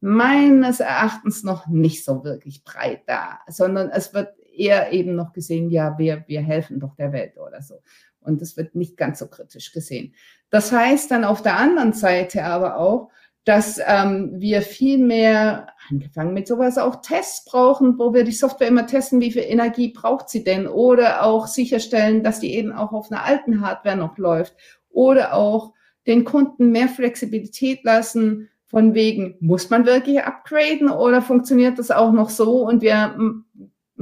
meines 0.00 0.80
Erachtens 0.80 1.44
noch 1.44 1.68
nicht 1.68 2.04
so 2.04 2.24
wirklich 2.24 2.64
breit 2.64 3.02
da, 3.06 3.38
sondern 3.48 3.90
es 3.90 4.12
wird 4.14 4.34
eher 4.54 4.92
eben 4.92 5.14
noch 5.14 5.32
gesehen, 5.32 5.70
ja, 5.70 5.96
wir, 5.98 6.24
wir 6.26 6.40
helfen 6.40 6.80
doch 6.80 6.94
der 6.96 7.12
Welt 7.12 7.38
oder 7.38 7.62
so. 7.62 7.80
Und 8.24 8.40
das 8.40 8.56
wird 8.56 8.74
nicht 8.74 8.96
ganz 8.96 9.18
so 9.18 9.26
kritisch 9.26 9.72
gesehen. 9.72 10.14
Das 10.50 10.72
heißt 10.72 11.10
dann 11.10 11.24
auf 11.24 11.42
der 11.42 11.56
anderen 11.56 11.92
Seite 11.92 12.44
aber 12.44 12.76
auch, 12.76 13.10
dass 13.44 13.80
ähm, 13.84 14.32
wir 14.36 14.62
viel 14.62 14.98
mehr, 14.98 15.66
angefangen 15.90 16.32
mit 16.32 16.46
sowas, 16.46 16.78
auch 16.78 17.02
Tests 17.02 17.44
brauchen, 17.44 17.98
wo 17.98 18.14
wir 18.14 18.22
die 18.22 18.32
Software 18.32 18.68
immer 18.68 18.86
testen, 18.86 19.20
wie 19.20 19.32
viel 19.32 19.42
Energie 19.42 19.88
braucht 19.88 20.28
sie 20.28 20.44
denn, 20.44 20.68
oder 20.68 21.24
auch 21.24 21.48
sicherstellen, 21.48 22.22
dass 22.22 22.38
die 22.38 22.54
eben 22.54 22.72
auch 22.72 22.92
auf 22.92 23.10
einer 23.10 23.24
alten 23.24 23.60
Hardware 23.60 23.96
noch 23.96 24.16
läuft, 24.16 24.54
oder 24.90 25.34
auch 25.34 25.72
den 26.06 26.24
Kunden 26.24 26.70
mehr 26.70 26.88
Flexibilität 26.88 27.82
lassen, 27.82 28.48
von 28.66 28.94
wegen, 28.94 29.36
muss 29.40 29.68
man 29.68 29.84
wirklich 29.84 30.22
upgraden 30.22 30.88
oder 30.88 31.20
funktioniert 31.20 31.78
das 31.78 31.90
auch 31.90 32.10
noch 32.10 32.30
so? 32.30 32.66
Und 32.66 32.80
wir 32.80 33.14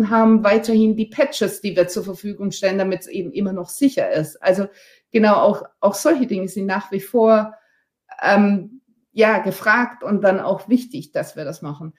haben 0.08 0.42
weiterhin 0.44 0.96
die 0.96 1.06
Patches, 1.06 1.60
die 1.60 1.76
wir 1.76 1.88
zur 1.88 2.04
Verfügung 2.04 2.52
stellen, 2.52 2.78
damit 2.78 3.00
es 3.00 3.06
eben 3.08 3.32
immer 3.32 3.52
noch 3.52 3.68
sicher 3.68 4.10
ist. 4.10 4.42
Also 4.42 4.68
genau 5.10 5.34
auch, 5.34 5.64
auch 5.80 5.94
solche 5.94 6.26
Dinge 6.26 6.48
sind 6.48 6.66
nach 6.66 6.90
wie 6.92 7.00
vor 7.00 7.54
ähm, 8.22 8.80
ja 9.12 9.38
gefragt 9.38 10.02
und 10.02 10.22
dann 10.22 10.40
auch 10.40 10.68
wichtig, 10.68 11.12
dass 11.12 11.36
wir 11.36 11.44
das 11.44 11.60
machen. 11.60 11.92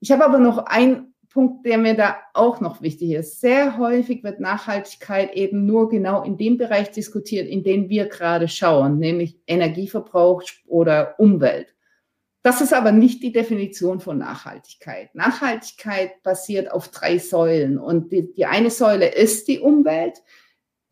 Ich 0.00 0.12
habe 0.12 0.24
aber 0.24 0.38
noch 0.38 0.58
einen 0.58 1.14
Punkt, 1.30 1.66
der 1.66 1.78
mir 1.78 1.94
da 1.94 2.18
auch 2.34 2.60
noch 2.60 2.80
wichtig 2.80 3.12
ist. 3.12 3.40
Sehr 3.40 3.78
häufig 3.78 4.24
wird 4.24 4.40
Nachhaltigkeit 4.40 5.34
eben 5.34 5.66
nur 5.66 5.88
genau 5.88 6.22
in 6.22 6.36
dem 6.36 6.56
Bereich 6.56 6.90
diskutiert, 6.90 7.48
in 7.48 7.62
dem 7.62 7.88
wir 7.88 8.06
gerade 8.06 8.48
schauen, 8.48 8.98
nämlich 8.98 9.38
Energieverbrauch 9.46 10.42
oder 10.66 11.18
Umwelt. 11.18 11.74
Das 12.48 12.62
ist 12.62 12.72
aber 12.72 12.92
nicht 12.92 13.22
die 13.22 13.30
Definition 13.30 14.00
von 14.00 14.16
Nachhaltigkeit. 14.16 15.14
Nachhaltigkeit 15.14 16.22
basiert 16.22 16.72
auf 16.72 16.88
drei 16.88 17.18
Säulen 17.18 17.76
und 17.76 18.10
die, 18.10 18.32
die 18.32 18.46
eine 18.46 18.70
Säule 18.70 19.06
ist 19.06 19.48
die 19.48 19.60
Umwelt. 19.60 20.22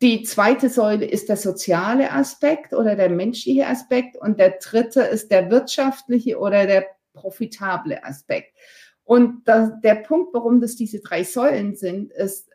Die 0.03 0.21
zweite 0.21 0.69
Säule 0.69 1.05
ist 1.05 1.29
der 1.29 1.37
soziale 1.37 2.11
Aspekt 2.11 2.73
oder 2.73 2.95
der 2.95 3.09
menschliche 3.09 3.65
Aspekt 3.65 4.17
und 4.17 4.39
der 4.39 4.59
dritte 4.61 5.01
ist 5.01 5.31
der 5.31 5.49
wirtschaftliche 5.49 6.37
oder 6.37 6.67
der 6.67 6.85
profitable 7.13 8.03
Aspekt. 8.03 8.53
Und 9.03 9.47
das, 9.47 9.71
der 9.81 9.95
Punkt, 9.95 10.35
warum 10.35 10.61
das 10.61 10.75
diese 10.75 10.99
drei 10.99 11.23
Säulen 11.23 11.75
sind, 11.75 12.11
ist, 12.11 12.51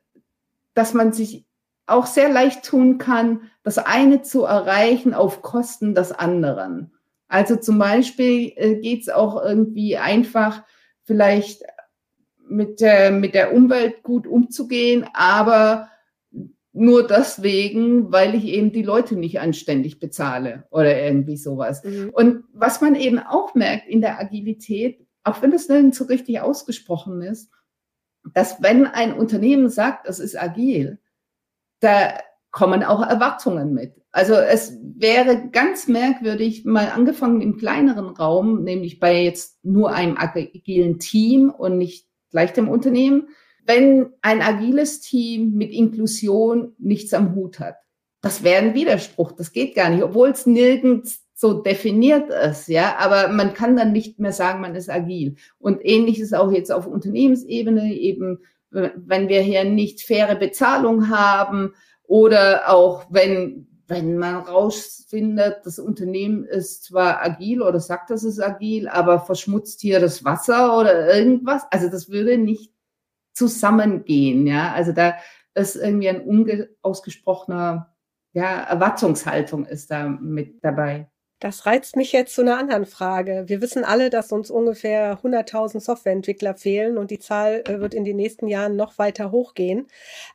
dass 0.74 0.94
man 0.94 1.12
sich 1.12 1.44
auch 1.86 2.06
sehr 2.06 2.28
leicht 2.28 2.64
tun 2.64 2.98
kann, 2.98 3.50
das 3.64 3.78
eine 3.78 4.22
zu 4.22 4.44
erreichen 4.44 5.12
auf 5.12 5.42
Kosten 5.42 5.96
des 5.96 6.12
anderen. 6.12 6.92
Also 7.32 7.56
zum 7.56 7.78
Beispiel 7.78 8.52
äh, 8.56 8.74
geht 8.76 9.00
es 9.00 9.08
auch 9.08 9.42
irgendwie 9.42 9.96
einfach, 9.96 10.64
vielleicht 11.04 11.62
mit 12.46 12.82
der, 12.82 13.10
mit 13.10 13.34
der 13.34 13.54
Umwelt 13.54 14.02
gut 14.02 14.26
umzugehen, 14.26 15.06
aber 15.14 15.88
nur 16.74 17.06
deswegen, 17.06 18.12
weil 18.12 18.34
ich 18.34 18.44
eben 18.44 18.70
die 18.70 18.82
Leute 18.82 19.16
nicht 19.16 19.40
anständig 19.40 19.98
bezahle 19.98 20.64
oder 20.70 21.02
irgendwie 21.02 21.38
sowas. 21.38 21.82
Mhm. 21.82 22.10
Und 22.10 22.44
was 22.52 22.82
man 22.82 22.96
eben 22.96 23.18
auch 23.18 23.54
merkt 23.54 23.88
in 23.88 24.02
der 24.02 24.20
Agilität, 24.20 25.06
auch 25.24 25.40
wenn 25.40 25.52
das 25.52 25.68
nirgends 25.70 25.96
so 25.96 26.04
richtig 26.04 26.40
ausgesprochen 26.40 27.22
ist, 27.22 27.50
dass 28.34 28.62
wenn 28.62 28.86
ein 28.86 29.14
Unternehmen 29.14 29.70
sagt, 29.70 30.06
es 30.06 30.18
ist 30.18 30.38
agil, 30.38 30.98
da 31.80 32.12
kommen 32.52 32.84
auch 32.84 33.02
Erwartungen 33.04 33.72
mit. 33.72 33.94
Also 34.12 34.34
es 34.34 34.78
wäre 34.82 35.48
ganz 35.50 35.88
merkwürdig, 35.88 36.64
mal 36.64 36.90
angefangen 36.94 37.40
im 37.40 37.56
kleineren 37.56 38.08
Raum, 38.08 38.62
nämlich 38.62 39.00
bei 39.00 39.22
jetzt 39.22 39.64
nur 39.64 39.92
einem 39.92 40.16
agilen 40.18 40.98
Team 40.98 41.50
und 41.50 41.78
nicht 41.78 42.06
gleich 42.30 42.52
dem 42.52 42.68
Unternehmen, 42.68 43.28
wenn 43.64 44.10
ein 44.20 44.42
agiles 44.42 45.00
Team 45.00 45.54
mit 45.54 45.72
Inklusion 45.72 46.74
nichts 46.78 47.14
am 47.14 47.34
Hut 47.34 47.58
hat. 47.58 47.76
Das 48.20 48.44
wäre 48.44 48.62
ein 48.62 48.74
Widerspruch, 48.74 49.32
das 49.32 49.52
geht 49.52 49.74
gar 49.74 49.88
nicht, 49.88 50.02
obwohl 50.02 50.28
es 50.28 50.46
nirgends 50.46 51.24
so 51.34 51.54
definiert 51.54 52.30
ist, 52.30 52.68
ja, 52.68 52.96
aber 52.98 53.28
man 53.32 53.54
kann 53.54 53.76
dann 53.76 53.92
nicht 53.92 54.20
mehr 54.20 54.32
sagen, 54.32 54.60
man 54.60 54.76
ist 54.76 54.90
agil. 54.90 55.36
Und 55.58 55.80
ähnlich 55.82 56.20
ist 56.20 56.34
auch 56.34 56.52
jetzt 56.52 56.70
auf 56.70 56.86
Unternehmensebene 56.86 57.94
eben, 57.94 58.40
wenn 58.70 59.28
wir 59.28 59.40
hier 59.40 59.64
nicht 59.64 60.02
faire 60.02 60.36
Bezahlung 60.36 61.08
haben, 61.08 61.74
oder 62.12 62.68
auch 62.68 63.06
wenn, 63.08 63.66
wenn 63.88 64.18
man 64.18 64.42
rausfindet, 64.42 65.64
das 65.64 65.78
Unternehmen 65.78 66.44
ist 66.44 66.84
zwar 66.84 67.22
agil 67.22 67.62
oder 67.62 67.80
sagt, 67.80 68.10
dass 68.10 68.22
es 68.22 68.38
agil, 68.38 68.86
aber 68.86 69.20
verschmutzt 69.20 69.80
hier 69.80 69.98
das 69.98 70.22
Wasser 70.22 70.78
oder 70.78 71.16
irgendwas. 71.16 71.62
Also 71.70 71.88
das 71.88 72.10
würde 72.10 72.36
nicht 72.36 72.70
zusammengehen. 73.32 74.46
Ja, 74.46 74.74
also 74.74 74.92
da 74.92 75.14
ist 75.54 75.76
irgendwie 75.76 76.10
ein 76.10 76.20
unausgesprochener 76.20 77.94
ja, 78.34 78.60
Erwartungshaltung 78.60 79.64
ist 79.64 79.90
da 79.90 80.06
mit 80.06 80.62
dabei. 80.62 81.10
Das 81.42 81.66
reizt 81.66 81.96
mich 81.96 82.12
jetzt 82.12 82.36
zu 82.36 82.42
einer 82.42 82.56
anderen 82.56 82.86
Frage. 82.86 83.42
Wir 83.48 83.60
wissen 83.60 83.82
alle, 83.84 84.10
dass 84.10 84.30
uns 84.30 84.48
ungefähr 84.48 85.18
100.000 85.24 85.80
Softwareentwickler 85.80 86.54
fehlen 86.54 86.96
und 86.96 87.10
die 87.10 87.18
Zahl 87.18 87.64
äh, 87.66 87.80
wird 87.80 87.94
in 87.94 88.04
den 88.04 88.14
nächsten 88.14 88.46
Jahren 88.46 88.76
noch 88.76 88.96
weiter 88.96 89.32
hochgehen. 89.32 89.88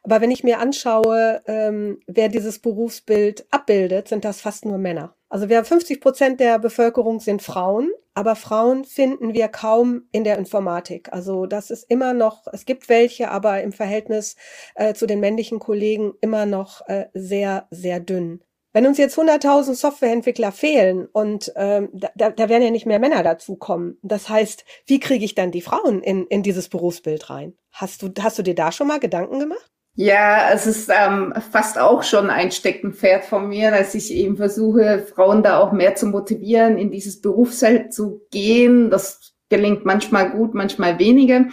Aber 0.03 0.19
wenn 0.19 0.31
ich 0.31 0.43
mir 0.43 0.59
anschaue, 0.59 1.41
ähm, 1.47 2.01
wer 2.07 2.27
dieses 2.27 2.59
Berufsbild 2.59 3.47
abbildet, 3.51 4.09
sind 4.09 4.25
das 4.25 4.41
fast 4.41 4.65
nur 4.65 4.77
Männer. 4.79 5.15
Also 5.29 5.47
wir 5.47 5.55
haben 5.55 5.65
50 5.65 6.01
Prozent 6.01 6.41
der 6.41 6.59
Bevölkerung 6.59 7.21
sind 7.21 7.41
Frauen, 7.41 7.89
aber 8.13 8.35
Frauen 8.35 8.83
finden 8.83 9.33
wir 9.33 9.47
kaum 9.47 10.09
in 10.11 10.25
der 10.25 10.37
Informatik. 10.37 11.13
Also 11.13 11.45
das 11.45 11.71
ist 11.71 11.89
immer 11.89 12.13
noch, 12.13 12.47
es 12.51 12.65
gibt 12.65 12.89
welche, 12.89 13.31
aber 13.31 13.61
im 13.63 13.71
Verhältnis 13.71 14.35
äh, 14.75 14.93
zu 14.93 15.05
den 15.05 15.21
männlichen 15.21 15.59
Kollegen 15.59 16.15
immer 16.19 16.45
noch 16.45 16.85
äh, 16.89 17.05
sehr, 17.13 17.67
sehr 17.71 18.01
dünn. 18.01 18.41
Wenn 18.77 18.85
uns 18.85 18.99
jetzt 18.99 19.17
100.000 19.17 19.73
Softwareentwickler 19.73 20.51
fehlen 20.51 21.07
und 21.11 21.51
ähm, 21.55 21.89
da, 21.93 22.29
da 22.29 22.47
werden 22.47 22.61
ja 22.61 22.69
nicht 22.69 22.85
mehr 22.85 22.99
Männer 22.99 23.23
dazukommen, 23.23 23.97
das 24.03 24.29
heißt, 24.29 24.65
wie 24.85 24.99
kriege 24.99 25.25
ich 25.25 25.33
dann 25.33 25.49
die 25.49 25.63
Frauen 25.63 26.03
in, 26.03 26.27
in 26.27 26.43
dieses 26.43 26.69
Berufsbild 26.69 27.31
rein? 27.31 27.55
Hast 27.71 28.03
du, 28.03 28.11
hast 28.19 28.37
du 28.37 28.43
dir 28.43 28.53
da 28.53 28.71
schon 28.71 28.85
mal 28.85 28.99
Gedanken 28.99 29.39
gemacht? 29.39 29.71
Ja, 29.95 30.51
es 30.53 30.67
ist 30.67 30.91
ähm, 30.95 31.33
fast 31.51 31.79
auch 31.79 32.03
schon 32.03 32.29
ein 32.29 32.51
Steckenpferd 32.51 33.25
von 33.25 33.49
mir, 33.49 33.71
dass 33.71 33.95
ich 33.95 34.13
eben 34.13 34.37
versuche, 34.37 34.99
Frauen 34.99 35.41
da 35.41 35.57
auch 35.57 35.71
mehr 35.71 35.95
zu 35.95 36.05
motivieren, 36.05 36.77
in 36.77 36.91
dieses 36.91 37.19
Berufsfeld 37.19 37.95
zu 37.95 38.27
gehen. 38.29 38.91
Das 38.91 39.33
gelingt 39.49 39.85
manchmal 39.85 40.29
gut, 40.29 40.53
manchmal 40.53 40.99
weniger. 40.99 41.47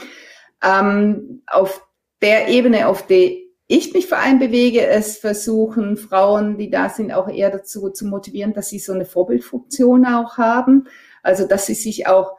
Ähm, 0.63 1.43
auf 1.47 1.89
der 2.21 2.49
Ebene, 2.49 2.87
auf 2.87 3.07
der 3.07 3.44
ich 3.67 3.95
mich 3.95 4.07
vor 4.07 4.19
allem 4.19 4.39
bewege, 4.39 4.87
es 4.87 5.17
versuchen 5.17 5.97
Frauen, 5.97 6.59
die 6.59 6.71
da 6.71 6.89
sind, 6.89 7.13
auch 7.13 7.29
eher 7.29 7.51
dazu 7.51 7.89
zu 7.91 8.07
motivieren, 8.07 8.53
dass 8.53 8.69
sie 8.69 8.79
so 8.79 8.93
eine 8.93 9.07
Vorbildfunktion 9.07 10.05
auch 10.05 10.37
haben. 10.37 10.87
Also, 11.23 11.47
dass 11.47 11.67
sie 11.67 11.75
sich 11.75 12.07
auch 12.07 12.33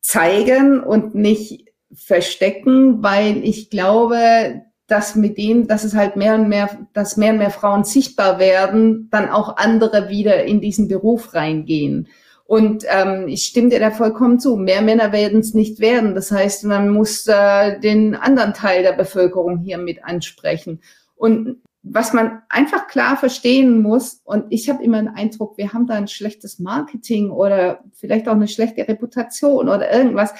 zeigen 0.00 0.82
und 0.82 1.14
nicht 1.14 1.72
verstecken, 1.94 3.02
weil 3.02 3.44
ich 3.44 3.70
glaube, 3.70 4.62
dass 4.88 5.14
mit 5.14 5.38
dem, 5.38 5.68
dass 5.68 5.84
es 5.84 5.94
halt 5.94 6.16
mehr 6.16 6.34
und 6.34 6.48
mehr, 6.48 6.86
dass 6.92 7.16
mehr 7.16 7.32
und 7.32 7.38
mehr 7.38 7.50
Frauen 7.50 7.84
sichtbar 7.84 8.38
werden, 8.38 9.08
dann 9.10 9.28
auch 9.28 9.56
andere 9.56 10.08
wieder 10.08 10.44
in 10.44 10.60
diesen 10.60 10.88
Beruf 10.88 11.34
reingehen. 11.34 12.08
Und 12.52 12.84
ähm, 12.86 13.28
ich 13.28 13.46
stimme 13.46 13.70
dir 13.70 13.80
da 13.80 13.90
vollkommen 13.90 14.38
zu. 14.38 14.58
Mehr 14.58 14.82
Männer 14.82 15.10
werden 15.10 15.40
es 15.40 15.54
nicht 15.54 15.80
werden. 15.80 16.14
Das 16.14 16.30
heißt, 16.30 16.64
man 16.64 16.90
muss 16.90 17.26
äh, 17.26 17.80
den 17.80 18.14
anderen 18.14 18.52
Teil 18.52 18.82
der 18.82 18.92
Bevölkerung 18.92 19.60
hier 19.60 19.78
mit 19.78 20.04
ansprechen. 20.04 20.82
Und 21.14 21.62
was 21.82 22.12
man 22.12 22.42
einfach 22.50 22.88
klar 22.88 23.16
verstehen 23.16 23.80
muss, 23.80 24.20
und 24.24 24.44
ich 24.50 24.68
habe 24.68 24.84
immer 24.84 24.98
den 24.98 25.08
Eindruck, 25.08 25.56
wir 25.56 25.72
haben 25.72 25.86
da 25.86 25.94
ein 25.94 26.08
schlechtes 26.08 26.58
Marketing 26.58 27.30
oder 27.30 27.82
vielleicht 27.94 28.28
auch 28.28 28.34
eine 28.34 28.48
schlechte 28.48 28.86
Reputation 28.86 29.70
oder 29.70 29.90
irgendwas, 29.90 30.34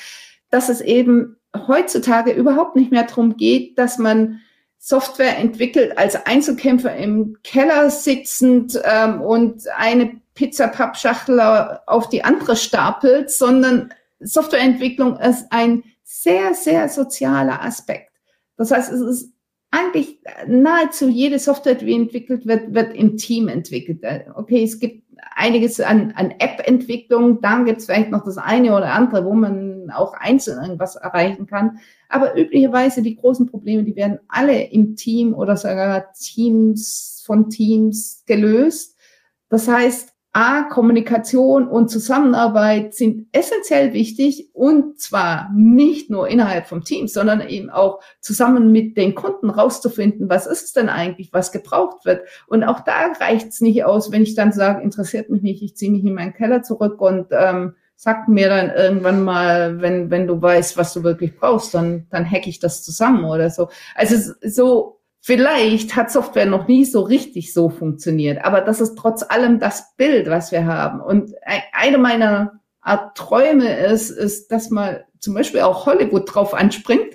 dass 0.51 0.69
es 0.69 0.83
eben 0.83 1.37
heutzutage 1.67 2.33
überhaupt 2.33 2.77
nicht 2.77 2.91
mehr 2.91 3.05
darum 3.05 3.39
geht, 3.39 3.79
dass 3.79 3.97
man 3.97 4.43
Software 4.85 5.39
entwickelt 5.39 5.97
als 5.97 6.27
Einzelkämpfer 6.27 6.97
im 6.97 7.39
Keller 7.45 7.89
sitzend 7.89 8.77
ähm, 8.83 9.21
und 9.21 9.63
eine 9.77 10.21
Pizzapappschachtel 10.35 11.79
auf 11.87 12.09
die 12.09 12.25
andere 12.25 12.57
stapelt, 12.57 13.31
sondern 13.31 13.95
Softwareentwicklung 14.19 15.21
ist 15.21 15.47
ein 15.51 15.85
sehr, 16.03 16.55
sehr 16.55 16.89
sozialer 16.89 17.63
Aspekt. 17.63 18.11
Das 18.57 18.73
heißt, 18.73 18.93
es 18.93 19.01
ist 19.01 19.33
eigentlich 19.71 20.19
nahezu 20.49 21.09
jede 21.09 21.39
Software, 21.39 21.77
die 21.77 21.95
entwickelt 21.95 22.45
wird, 22.45 22.75
wird 22.75 22.93
im 22.97 23.17
Team 23.17 23.47
entwickelt. 23.47 24.05
Okay, 24.35 24.65
es 24.65 24.81
gibt 24.81 25.05
einiges 25.37 25.79
an, 25.79 26.13
an 26.17 26.33
App-Entwicklung, 26.41 27.41
dann 27.41 27.67
gibt 27.67 27.79
es 27.79 27.87
vielleicht 27.87 28.11
noch 28.11 28.25
das 28.25 28.37
eine 28.37 28.77
oder 28.77 28.93
andere, 28.95 29.25
wo 29.25 29.33
man 29.33 29.72
auch 29.91 30.15
einzeln 30.15 30.63
irgendwas 30.63 30.97
erreichen 30.97 31.47
kann. 31.47 31.79
Aber 32.09 32.39
üblicherweise 32.39 33.03
die 33.03 33.17
großen 33.17 33.47
Probleme, 33.47 33.85
die 33.85 33.97
werden 33.97 34.19
alle 34.29 34.63
im 34.65 34.97
Team 34.97 35.35
oder 35.35 35.57
sogar 35.57 36.13
Teams 36.13 37.23
von 37.27 37.51
Teams 37.51 38.25
gelöst. 38.27 38.97
Das 39.49 39.69
heißt, 39.69 40.13
A, 40.35 40.63
Kommunikation 40.63 41.69
und 41.69 41.91
Zusammenarbeit 41.91 42.95
sind 42.95 43.27
essentiell 43.33 43.93
wichtig 43.93 44.49
und 44.55 44.99
zwar 44.99 45.51
nicht 45.55 46.09
nur 46.09 46.27
innerhalb 46.27 46.67
vom 46.67 46.85
Team, 46.85 47.07
sondern 47.07 47.47
eben 47.47 47.69
auch 47.69 48.01
zusammen 48.21 48.73
mit 48.73 48.97
den 48.97 49.15
Kunden 49.15 49.51
rauszufinden, 49.51 50.31
was 50.31 50.47
ist 50.47 50.63
es 50.63 50.73
denn 50.73 50.89
eigentlich, 50.89 51.35
was 51.35 51.53
gebraucht 51.53 52.07
wird. 52.07 52.27
Und 52.47 52.65
auch 52.65 52.81
da 52.81 53.13
reicht 53.21 53.49
es 53.49 53.61
nicht 53.61 53.85
aus, 53.85 54.11
wenn 54.11 54.23
ich 54.23 54.35
dann 54.35 54.53
sage, 54.53 54.83
interessiert 54.83 55.29
mich 55.29 55.43
nicht, 55.43 55.63
ich 55.63 55.77
ziehe 55.77 55.93
mich 55.93 56.03
in 56.03 56.15
meinen 56.15 56.33
Keller 56.33 56.63
zurück 56.63 57.03
und 57.03 57.27
ähm, 57.33 57.75
sag 58.03 58.27
mir 58.27 58.49
dann 58.49 58.71
irgendwann 58.71 59.23
mal, 59.23 59.81
wenn, 59.81 60.11
wenn 60.11 60.27
du 60.27 60.43
weißt, 60.43 60.77
was 60.77 60.93
du 60.93 61.05
wirklich 61.05 61.37
brauchst, 61.37 61.73
dann, 61.73 62.09
dann 62.11 62.29
hack 62.29 62.49
ich 62.49 62.59
das 62.59 62.83
zusammen 62.83 63.25
oder 63.25 63.49
so. 63.49 63.69
Also 63.95 64.33
so 64.43 64.99
Vielleicht 65.25 65.95
hat 65.95 66.11
Software 66.11 66.47
noch 66.47 66.67
nie 66.67 66.85
so 66.85 67.03
richtig 67.03 67.55
so 67.55 67.71
funktioniert, 67.71 68.45
aber 68.45 68.61
das 68.61 68.81
ist 68.81 68.99
trotz 68.99 69.23
allem 69.23 69.61
das 69.61 69.95
Bild, 69.97 70.29
was 70.29 70.51
wir 70.51 70.67
haben. 70.67 71.01
Und 71.01 71.31
eine 71.73 71.97
meiner 71.97 72.61
Art 72.81 73.17
Träume 73.17 73.73
ist, 73.87 74.11
ist, 74.11 74.51
dass 74.51 74.71
mal 74.71 75.05
zum 75.21 75.35
Beispiel 75.35 75.61
auch 75.61 75.87
Hollywood 75.87 76.25
drauf 76.27 76.55
anspringt 76.55 77.15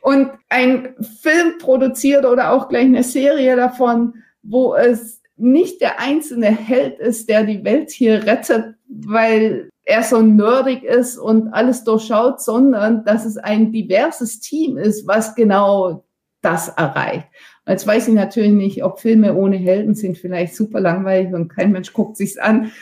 und 0.00 0.30
ein 0.48 0.94
Film 1.20 1.58
produziert 1.58 2.24
oder 2.24 2.52
auch 2.52 2.68
gleich 2.68 2.84
eine 2.84 3.02
Serie 3.02 3.56
davon, 3.56 4.14
wo 4.44 4.76
es 4.76 5.20
nicht 5.36 5.80
der 5.80 5.98
einzelne 5.98 6.56
Held 6.56 7.00
ist, 7.00 7.28
der 7.28 7.42
die 7.42 7.64
Welt 7.64 7.90
hier 7.90 8.26
rettet, 8.26 8.76
weil 8.88 9.70
er 9.90 10.02
so 10.02 10.22
nerdig 10.22 10.84
ist 10.84 11.18
und 11.18 11.48
alles 11.52 11.84
durchschaut, 11.84 12.40
sondern 12.40 13.04
dass 13.04 13.24
es 13.24 13.36
ein 13.36 13.72
diverses 13.72 14.40
Team 14.40 14.78
ist, 14.78 15.06
was 15.06 15.34
genau 15.34 16.04
das 16.42 16.68
erreicht. 16.68 17.26
Jetzt 17.66 17.86
weiß 17.86 18.08
ich 18.08 18.14
natürlich 18.14 18.52
nicht, 18.52 18.82
ob 18.82 19.00
Filme 19.00 19.34
ohne 19.34 19.56
Helden 19.56 19.94
sind 19.94 20.16
vielleicht 20.16 20.56
super 20.56 20.80
langweilig 20.80 21.32
und 21.34 21.48
kein 21.48 21.72
Mensch 21.72 21.92
guckt 21.92 22.16
sich's 22.16 22.38
an 22.38 22.72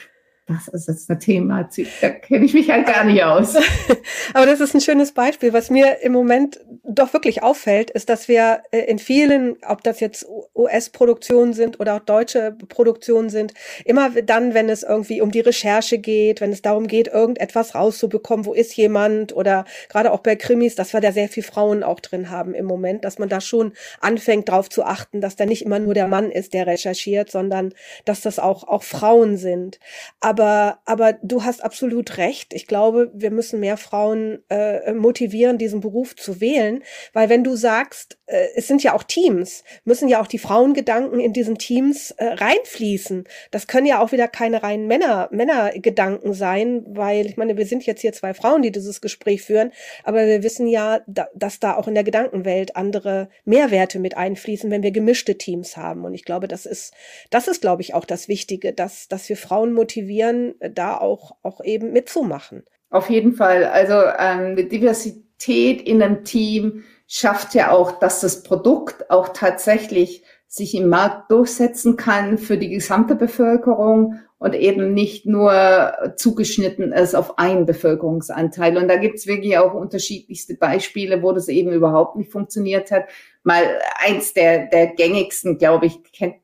das 0.48 0.66
ist 0.68 0.88
jetzt 0.88 1.10
ein 1.10 1.20
Thema, 1.20 1.68
da 2.00 2.08
kenne 2.08 2.46
ich 2.46 2.54
mich 2.54 2.70
halt 2.70 2.86
gar 2.86 3.04
nicht 3.04 3.22
aus. 3.22 3.54
Aber 4.34 4.46
das 4.46 4.60
ist 4.60 4.74
ein 4.74 4.80
schönes 4.80 5.12
Beispiel. 5.12 5.52
Was 5.52 5.68
mir 5.68 6.00
im 6.00 6.12
Moment 6.12 6.58
doch 6.84 7.12
wirklich 7.12 7.42
auffällt, 7.42 7.90
ist, 7.90 8.08
dass 8.08 8.28
wir 8.28 8.62
äh, 8.70 8.78
in 8.78 8.98
vielen, 8.98 9.56
ob 9.66 9.84
das 9.84 10.00
jetzt 10.00 10.26
US-Produktionen 10.54 11.52
sind 11.52 11.80
oder 11.80 11.96
auch 11.96 12.00
deutsche 12.00 12.56
Produktionen 12.68 13.28
sind, 13.28 13.52
immer 13.84 14.08
dann, 14.08 14.54
wenn 14.54 14.70
es 14.70 14.82
irgendwie 14.82 15.20
um 15.20 15.30
die 15.30 15.40
Recherche 15.40 15.98
geht, 15.98 16.40
wenn 16.40 16.50
es 16.50 16.62
darum 16.62 16.86
geht, 16.86 17.08
irgendetwas 17.08 17.74
rauszubekommen, 17.74 18.46
wo 18.46 18.54
ist 18.54 18.74
jemand 18.74 19.36
oder 19.36 19.66
gerade 19.90 20.12
auch 20.12 20.20
bei 20.20 20.34
Krimis, 20.34 20.74
dass 20.74 20.94
wir 20.94 21.02
da 21.02 21.12
sehr 21.12 21.28
viel 21.28 21.42
Frauen 21.42 21.82
auch 21.82 22.00
drin 22.00 22.30
haben 22.30 22.54
im 22.54 22.64
Moment, 22.64 23.04
dass 23.04 23.18
man 23.18 23.28
da 23.28 23.42
schon 23.42 23.72
anfängt 24.00 24.48
darauf 24.48 24.70
zu 24.70 24.82
achten, 24.82 25.20
dass 25.20 25.36
da 25.36 25.44
nicht 25.44 25.62
immer 25.62 25.78
nur 25.78 25.92
der 25.92 26.08
Mann 26.08 26.30
ist, 26.30 26.54
der 26.54 26.66
recherchiert, 26.66 27.30
sondern 27.30 27.74
dass 28.06 28.22
das 28.22 28.38
auch, 28.38 28.66
auch 28.66 28.82
Frauen 28.82 29.36
sind. 29.36 29.78
Aber 30.20 30.37
aber, 30.38 30.78
aber 30.84 31.14
du 31.22 31.42
hast 31.42 31.64
absolut 31.64 32.16
recht. 32.16 32.54
Ich 32.54 32.66
glaube, 32.66 33.10
wir 33.12 33.30
müssen 33.30 33.58
mehr 33.58 33.76
Frauen 33.76 34.38
äh, 34.48 34.92
motivieren, 34.92 35.58
diesen 35.58 35.80
Beruf 35.80 36.14
zu 36.14 36.40
wählen, 36.40 36.84
weil 37.12 37.28
wenn 37.28 37.42
du 37.42 37.56
sagst, 37.56 38.18
äh, 38.26 38.48
es 38.54 38.68
sind 38.68 38.82
ja 38.82 38.94
auch 38.94 39.02
Teams, 39.02 39.64
müssen 39.84 40.08
ja 40.08 40.20
auch 40.22 40.26
die 40.28 40.38
Frauengedanken 40.38 41.18
in 41.18 41.32
diesen 41.32 41.58
Teams 41.58 42.12
äh, 42.12 42.24
reinfließen. 42.24 43.24
Das 43.50 43.66
können 43.66 43.86
ja 43.86 44.00
auch 44.00 44.12
wieder 44.12 44.28
keine 44.28 44.62
reinen 44.62 44.86
Männer, 44.86 45.28
Männergedanken 45.32 46.34
sein, 46.34 46.84
weil 46.86 47.26
ich 47.26 47.36
meine, 47.36 47.56
wir 47.56 47.66
sind 47.66 47.84
jetzt 47.84 48.02
hier 48.02 48.12
zwei 48.12 48.32
Frauen, 48.32 48.62
die 48.62 48.70
dieses 48.70 49.00
Gespräch 49.00 49.42
führen, 49.42 49.72
aber 50.04 50.26
wir 50.26 50.42
wissen 50.42 50.68
ja, 50.68 51.00
da, 51.06 51.28
dass 51.34 51.58
da 51.58 51.76
auch 51.76 51.88
in 51.88 51.94
der 51.94 52.04
Gedankenwelt 52.04 52.76
andere 52.76 53.28
Mehrwerte 53.44 53.98
mit 53.98 54.16
einfließen, 54.16 54.70
wenn 54.70 54.82
wir 54.82 54.92
gemischte 54.92 55.36
Teams 55.36 55.76
haben. 55.76 56.04
Und 56.04 56.14
ich 56.14 56.24
glaube, 56.24 56.46
das 56.46 56.66
ist, 56.66 56.94
das 57.30 57.48
ist, 57.48 57.60
glaube 57.60 57.82
ich, 57.82 57.94
auch 57.94 58.04
das 58.04 58.28
Wichtige, 58.28 58.72
dass, 58.72 59.08
dass 59.08 59.28
wir 59.28 59.36
Frauen 59.36 59.72
motivieren, 59.72 60.27
motivieren, 60.28 60.54
da 60.74 60.96
auch, 60.96 61.36
auch 61.42 61.62
eben 61.64 61.92
mitzumachen. 61.92 62.64
Auf 62.90 63.10
jeden 63.10 63.34
Fall. 63.34 63.64
Also 63.64 63.94
ähm, 64.18 64.68
Diversität 64.68 65.82
in 65.82 66.02
einem 66.02 66.24
Team 66.24 66.84
schafft 67.06 67.54
ja 67.54 67.70
auch, 67.70 67.98
dass 67.98 68.20
das 68.20 68.42
Produkt 68.42 69.10
auch 69.10 69.30
tatsächlich 69.30 70.22
sich 70.46 70.74
im 70.74 70.88
Markt 70.88 71.30
durchsetzen 71.30 71.96
kann 71.96 72.38
für 72.38 72.56
die 72.56 72.70
gesamte 72.70 73.14
Bevölkerung 73.14 74.20
und 74.38 74.54
eben 74.54 74.94
nicht 74.94 75.26
nur 75.26 75.92
zugeschnitten 76.16 76.92
ist 76.92 77.14
auf 77.14 77.38
einen 77.38 77.66
Bevölkerungsanteil. 77.66 78.78
Und 78.78 78.88
da 78.88 78.96
gibt's 78.96 79.26
wirklich 79.26 79.58
auch 79.58 79.74
unterschiedlichste 79.74 80.54
Beispiele, 80.54 81.22
wo 81.22 81.32
das 81.32 81.48
eben 81.48 81.72
überhaupt 81.72 82.16
nicht 82.16 82.32
funktioniert 82.32 82.90
hat. 82.90 83.04
Mal 83.42 83.64
eins 83.98 84.32
der, 84.32 84.66
der 84.68 84.86
gängigsten, 84.88 85.58
glaube 85.58 85.86
ich, 85.86 86.02
kennt 86.12 86.36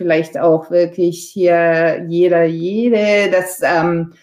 vielleicht 0.00 0.38
auch 0.38 0.70
wirklich 0.70 1.28
hier 1.30 2.06
jeder, 2.08 2.44
jede, 2.44 3.30
das, 3.30 3.60
ähm, 3.62 4.14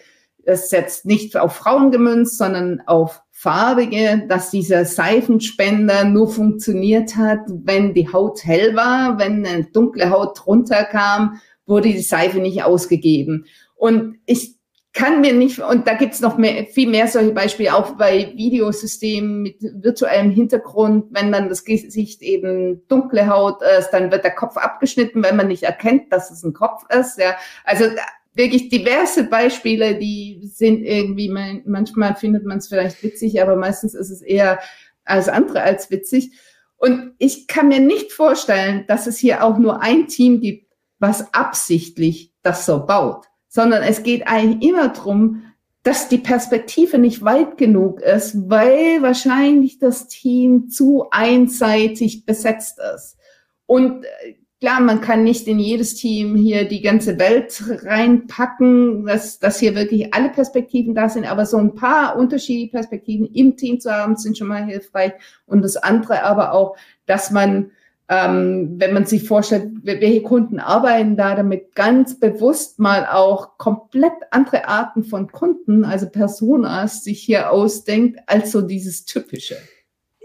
das 0.44 0.64
ist 0.64 0.72
jetzt 0.72 1.06
nicht 1.06 1.36
auf 1.36 1.54
Frauen 1.54 1.92
gemünzt, 1.92 2.36
sondern 2.36 2.82
auf 2.86 3.22
farbige, 3.30 4.26
dass 4.28 4.50
dieser 4.50 4.84
Seifenspender 4.84 6.02
nur 6.02 6.28
funktioniert 6.28 7.14
hat, 7.14 7.38
wenn 7.46 7.94
die 7.94 8.12
Haut 8.12 8.44
hell 8.44 8.74
war, 8.74 9.20
wenn 9.20 9.46
eine 9.46 9.66
dunkle 9.66 10.10
Haut 10.10 10.48
runterkam, 10.48 11.38
wurde 11.64 11.90
die 11.90 12.00
Seife 12.00 12.40
nicht 12.40 12.64
ausgegeben. 12.64 13.46
Und 13.76 14.16
ich 14.26 14.57
kann 14.94 15.20
mir 15.20 15.32
nicht, 15.32 15.58
und 15.60 15.86
da 15.86 15.94
gibt's 15.94 16.20
noch 16.20 16.38
mehr, 16.38 16.66
viel 16.66 16.88
mehr 16.88 17.06
solche 17.08 17.32
Beispiele, 17.32 17.74
auch 17.74 17.96
bei 17.96 18.32
Videosystemen 18.34 19.42
mit 19.42 19.56
virtuellem 19.60 20.30
Hintergrund, 20.30 21.06
wenn 21.10 21.30
dann 21.30 21.48
das 21.48 21.64
Gesicht 21.64 22.22
eben 22.22 22.86
dunkle 22.88 23.28
Haut 23.28 23.60
ist, 23.78 23.90
dann 23.90 24.10
wird 24.10 24.24
der 24.24 24.34
Kopf 24.34 24.56
abgeschnitten, 24.56 25.22
wenn 25.22 25.36
man 25.36 25.48
nicht 25.48 25.62
erkennt, 25.62 26.12
dass 26.12 26.30
es 26.30 26.42
ein 26.42 26.54
Kopf 26.54 26.82
ist. 26.90 27.18
Ja. 27.18 27.36
Also 27.64 27.84
wirklich 28.34 28.70
diverse 28.70 29.24
Beispiele, 29.24 29.96
die 29.96 30.40
sind 30.42 30.82
irgendwie, 30.82 31.28
manchmal 31.28 32.16
findet 32.16 32.44
man 32.44 32.58
es 32.58 32.68
vielleicht 32.68 33.02
witzig, 33.02 33.42
aber 33.42 33.56
meistens 33.56 33.94
ist 33.94 34.10
es 34.10 34.22
eher 34.22 34.58
als 35.04 35.28
andere 35.28 35.62
als 35.62 35.90
witzig. 35.90 36.32
Und 36.76 37.14
ich 37.18 37.46
kann 37.46 37.68
mir 37.68 37.80
nicht 37.80 38.12
vorstellen, 38.12 38.84
dass 38.86 39.06
es 39.06 39.18
hier 39.18 39.44
auch 39.44 39.58
nur 39.58 39.82
ein 39.82 40.06
Team 40.06 40.40
gibt, 40.40 40.72
was 40.98 41.34
absichtlich 41.34 42.32
das 42.42 42.64
so 42.66 42.86
baut 42.86 43.26
sondern 43.48 43.82
es 43.82 44.02
geht 44.02 44.28
eigentlich 44.28 44.68
immer 44.68 44.88
darum, 44.88 45.42
dass 45.82 46.08
die 46.08 46.18
Perspektive 46.18 46.98
nicht 46.98 47.24
weit 47.24 47.56
genug 47.56 48.00
ist, 48.00 48.50
weil 48.50 49.00
wahrscheinlich 49.00 49.78
das 49.78 50.08
Team 50.08 50.68
zu 50.68 51.06
einseitig 51.10 52.26
besetzt 52.26 52.78
ist. 52.94 53.16
Und 53.66 54.04
äh, 54.04 54.34
klar, 54.60 54.80
man 54.80 55.00
kann 55.00 55.24
nicht 55.24 55.46
in 55.46 55.58
jedes 55.58 55.94
Team 55.94 56.34
hier 56.36 56.68
die 56.68 56.82
ganze 56.82 57.18
Welt 57.18 57.62
reinpacken, 57.84 59.06
dass, 59.06 59.38
dass 59.38 59.60
hier 59.60 59.74
wirklich 59.74 60.12
alle 60.12 60.30
Perspektiven 60.30 60.94
da 60.94 61.08
sind, 61.08 61.24
aber 61.24 61.46
so 61.46 61.56
ein 61.56 61.74
paar 61.74 62.16
unterschiedliche 62.16 62.72
Perspektiven 62.72 63.26
im 63.26 63.56
Team 63.56 63.80
zu 63.80 63.90
haben, 63.90 64.16
sind 64.16 64.36
schon 64.36 64.48
mal 64.48 64.64
hilfreich. 64.64 65.12
Und 65.46 65.62
das 65.62 65.76
andere 65.76 66.22
aber 66.22 66.52
auch, 66.52 66.76
dass 67.06 67.30
man 67.30 67.70
ähm, 68.08 68.74
wenn 68.78 68.94
man 68.94 69.04
sich 69.04 69.24
vorstellt, 69.24 69.70
welche 69.82 70.22
Kunden 70.22 70.60
arbeiten 70.60 71.16
da 71.16 71.34
damit 71.34 71.74
ganz 71.74 72.18
bewusst 72.18 72.78
mal 72.78 73.06
auch 73.06 73.58
komplett 73.58 74.14
andere 74.30 74.66
Arten 74.66 75.04
von 75.04 75.30
Kunden, 75.30 75.84
also 75.84 76.08
Personas, 76.08 77.04
sich 77.04 77.20
hier 77.20 77.50
ausdenkt, 77.50 78.20
als 78.26 78.50
so 78.50 78.62
dieses 78.62 79.04
typische. 79.04 79.56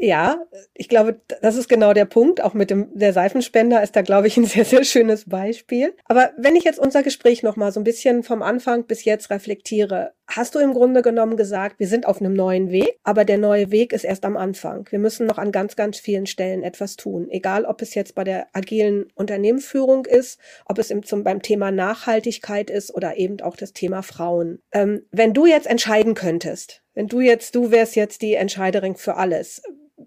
Ja, 0.03 0.45
ich 0.73 0.89
glaube, 0.89 1.21
das 1.41 1.55
ist 1.55 1.69
genau 1.69 1.93
der 1.93 2.03
Punkt. 2.03 2.43
Auch 2.43 2.53
mit 2.53 2.69
dem 2.69 2.89
der 2.93 3.13
Seifenspender 3.13 3.81
ist 3.81 3.95
da, 3.95 4.01
glaube 4.01 4.27
ich, 4.27 4.35
ein 4.35 4.43
sehr, 4.53 4.65
sehr 4.65 4.83
schönes 4.83 5.29
Beispiel. 5.29 5.95
Aber 6.03 6.31
wenn 6.37 6.57
ich 6.57 6.65
jetzt 6.65 6.77
unser 6.77 7.03
Gespräch 7.03 7.41
noch 7.41 7.55
mal 7.55 7.71
so 7.71 7.79
ein 7.79 7.85
bisschen 7.85 8.21
vom 8.21 8.41
Anfang 8.41 8.83
bis 8.83 9.05
jetzt 9.05 9.29
reflektiere, 9.29 10.11
hast 10.27 10.55
du 10.55 10.59
im 10.59 10.73
Grunde 10.73 11.03
genommen 11.03 11.37
gesagt, 11.37 11.79
wir 11.79 11.87
sind 11.87 12.05
auf 12.05 12.19
einem 12.19 12.33
neuen 12.33 12.69
Weg, 12.69 12.99
aber 13.03 13.23
der 13.23 13.37
neue 13.37 13.71
Weg 13.71 13.93
ist 13.93 14.03
erst 14.03 14.25
am 14.25 14.35
Anfang. 14.35 14.85
Wir 14.89 14.99
müssen 14.99 15.25
noch 15.25 15.37
an 15.37 15.53
ganz, 15.53 15.77
ganz 15.77 15.99
vielen 15.99 16.25
Stellen 16.25 16.63
etwas 16.63 16.97
tun. 16.97 17.29
Egal, 17.29 17.63
ob 17.63 17.81
es 17.81 17.95
jetzt 17.95 18.13
bei 18.13 18.25
der 18.25 18.47
agilen 18.51 19.05
Unternehmensführung 19.15 20.05
ist, 20.05 20.37
ob 20.65 20.79
es 20.79 20.91
im, 20.91 21.03
zum, 21.03 21.23
beim 21.23 21.41
Thema 21.41 21.71
Nachhaltigkeit 21.71 22.69
ist 22.69 22.93
oder 22.93 23.15
eben 23.15 23.39
auch 23.39 23.55
das 23.55 23.71
Thema 23.71 24.01
Frauen. 24.01 24.59
Ähm, 24.73 25.03
wenn 25.11 25.33
du 25.33 25.45
jetzt 25.45 25.67
entscheiden 25.67 26.13
könntest, 26.13 26.81
wenn 26.93 27.07
du 27.07 27.21
jetzt, 27.21 27.55
du 27.55 27.71
wärst 27.71 27.95
jetzt 27.95 28.21
die 28.21 28.33
Entscheiderin 28.33 28.95
für 28.95 29.15
alles, 29.15 29.61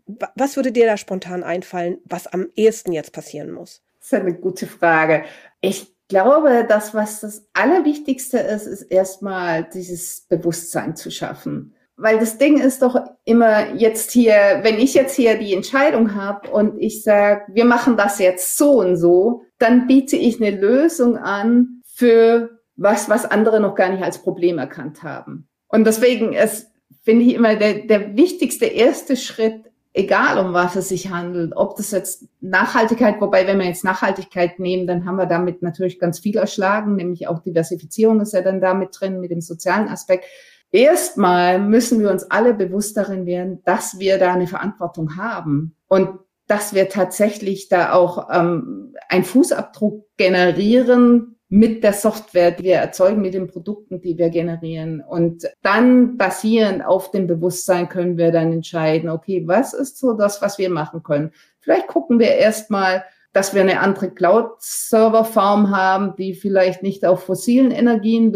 was 0.07 0.57
würde 0.57 0.73
dir 0.73 0.87
da 0.87 0.97
spontan 0.97 1.43
einfallen, 1.43 1.99
was 2.05 2.27
am 2.27 2.49
ehesten 2.55 2.93
jetzt 2.93 3.13
passieren 3.13 3.51
muss? 3.51 3.83
Das 3.99 4.13
ist 4.13 4.15
eine 4.15 4.35
gute 4.35 4.67
Frage. 4.67 5.25
Ich 5.61 5.95
glaube, 6.09 6.65
das, 6.69 6.95
was 6.95 7.21
das 7.21 7.49
Allerwichtigste 7.53 8.39
ist, 8.39 8.67
ist 8.67 8.83
erstmal 8.83 9.65
dieses 9.65 10.23
Bewusstsein 10.29 10.95
zu 10.97 11.11
schaffen. 11.11 11.75
Weil 11.97 12.19
das 12.19 12.37
Ding 12.37 12.61
ist 12.61 12.83
doch 12.83 13.01
immer 13.25 13.75
jetzt 13.75 14.11
hier, 14.11 14.61
wenn 14.63 14.79
ich 14.79 14.95
jetzt 14.95 15.17
hier 15.17 15.39
die 15.39 15.55
Entscheidung 15.55 16.15
habe 16.15 16.51
und 16.51 16.79
ich 16.79 17.03
sage, 17.03 17.43
wir 17.49 17.65
machen 17.65 17.97
das 17.97 18.19
jetzt 18.19 18.59
so 18.59 18.81
und 18.81 18.97
so, 18.97 19.43
dann 19.59 19.87
biete 19.87 20.17
ich 20.17 20.41
eine 20.41 20.55
Lösung 20.55 21.17
an 21.17 21.81
für 21.87 22.61
was, 22.77 23.09
was 23.09 23.25
andere 23.25 23.61
noch 23.61 23.75
gar 23.75 23.89
nicht 23.89 24.03
als 24.03 24.19
Problem 24.19 24.59
erkannt 24.59 25.03
haben. 25.03 25.49
Und 25.69 25.87
deswegen 25.87 26.35
ist, 26.35 26.71
finde 27.03 27.25
ich 27.25 27.35
immer 27.35 27.57
der, 27.57 27.87
der 27.87 28.15
wichtigste 28.15 28.67
erste 28.67 29.17
Schritt 29.17 29.65
egal 29.97 30.39
um 30.39 30.53
was 30.53 30.77
es 30.77 30.91
sich 30.91 31.11
handelt, 31.11 31.53
ob 31.57 31.77
das 31.77 31.91
jetzt 31.91 32.29
Nachhaltigkeit, 32.41 33.19
wobei 33.21 33.47
wenn 33.47 33.59
wir 33.59 33.67
jetzt 33.67 33.83
Nachhaltigkeit 33.83 34.59
nehmen, 34.59 34.87
dann 34.87 35.07
haben 35.07 35.17
wir 35.17 35.27
damit 35.27 35.63
natürlich 35.63 35.99
ganz 35.99 36.19
viel 36.19 36.37
erschlagen, 36.37 36.97
nämlich 36.97 37.29
auch 37.29 37.41
Diversifizierung 37.41 38.21
ist 38.21 38.35
ja 38.35 38.43
dann 38.43 38.61
damit 38.61 38.91
drin 38.93 39.21
mit 39.21 39.31
dem 39.31 39.41
sozialen 39.41 39.89
Aspekt. 39.89 40.27
Erstmal 40.71 41.59
müssen 41.59 42.01
wir 42.01 42.11
uns 42.11 42.31
alle 42.31 42.53
bewusst 42.53 42.97
darin 42.99 43.25
werden, 43.25 43.63
dass 43.65 43.99
wir 43.99 44.19
da 44.19 44.35
eine 44.35 44.47
Verantwortung 44.47 45.17
haben 45.17 45.75
und 45.89 46.11
dass 46.47 46.75
wir 46.75 46.91
tatsächlich 46.91 47.69
da 47.69 47.93
auch 47.93 48.29
ähm, 48.31 48.95
einen 49.09 49.25
Fußabdruck 49.25 50.05
generieren, 50.19 51.36
mit 51.49 51.85
der 51.85 51.93
Software, 51.93 52.51
die 52.51 52.65
wir 52.65 52.77
erzeugen, 52.77 53.23
mit 53.23 53.35
den 53.35 53.47
Produkten, 53.47 54.01
die 54.01 54.19
wir 54.19 54.31
generieren. 54.31 55.01
Und 55.01 55.49
dann 55.63 56.17
basierend 56.17 56.85
auf 56.85 57.13
dem 57.13 57.27
Bewusstsein 57.29 57.89
können 57.89 58.17
wir 58.17 58.33
dann 58.33 58.53
entscheiden, 58.53 59.09
okay, 59.09 59.47
was 59.47 59.73
ist 59.73 59.99
so 59.99 60.15
das, 60.15 60.43
was 60.43 60.59
wir 60.59 60.71
machen 60.71 61.03
können? 61.05 61.31
Vielleicht 61.61 61.87
gucken 61.87 62.19
wir 62.19 62.33
erstmal, 62.33 63.05
dass 63.33 63.55
wir 63.55 63.61
eine 63.61 63.81
andere 63.81 64.11
Cloud-Server-Farm 64.11 65.71
haben, 65.71 66.17
die 66.17 66.35
vielleicht 66.35 66.83
nicht 66.83 67.05
auf 67.05 67.25
fossilen 67.25 67.71
Energien 67.71 68.33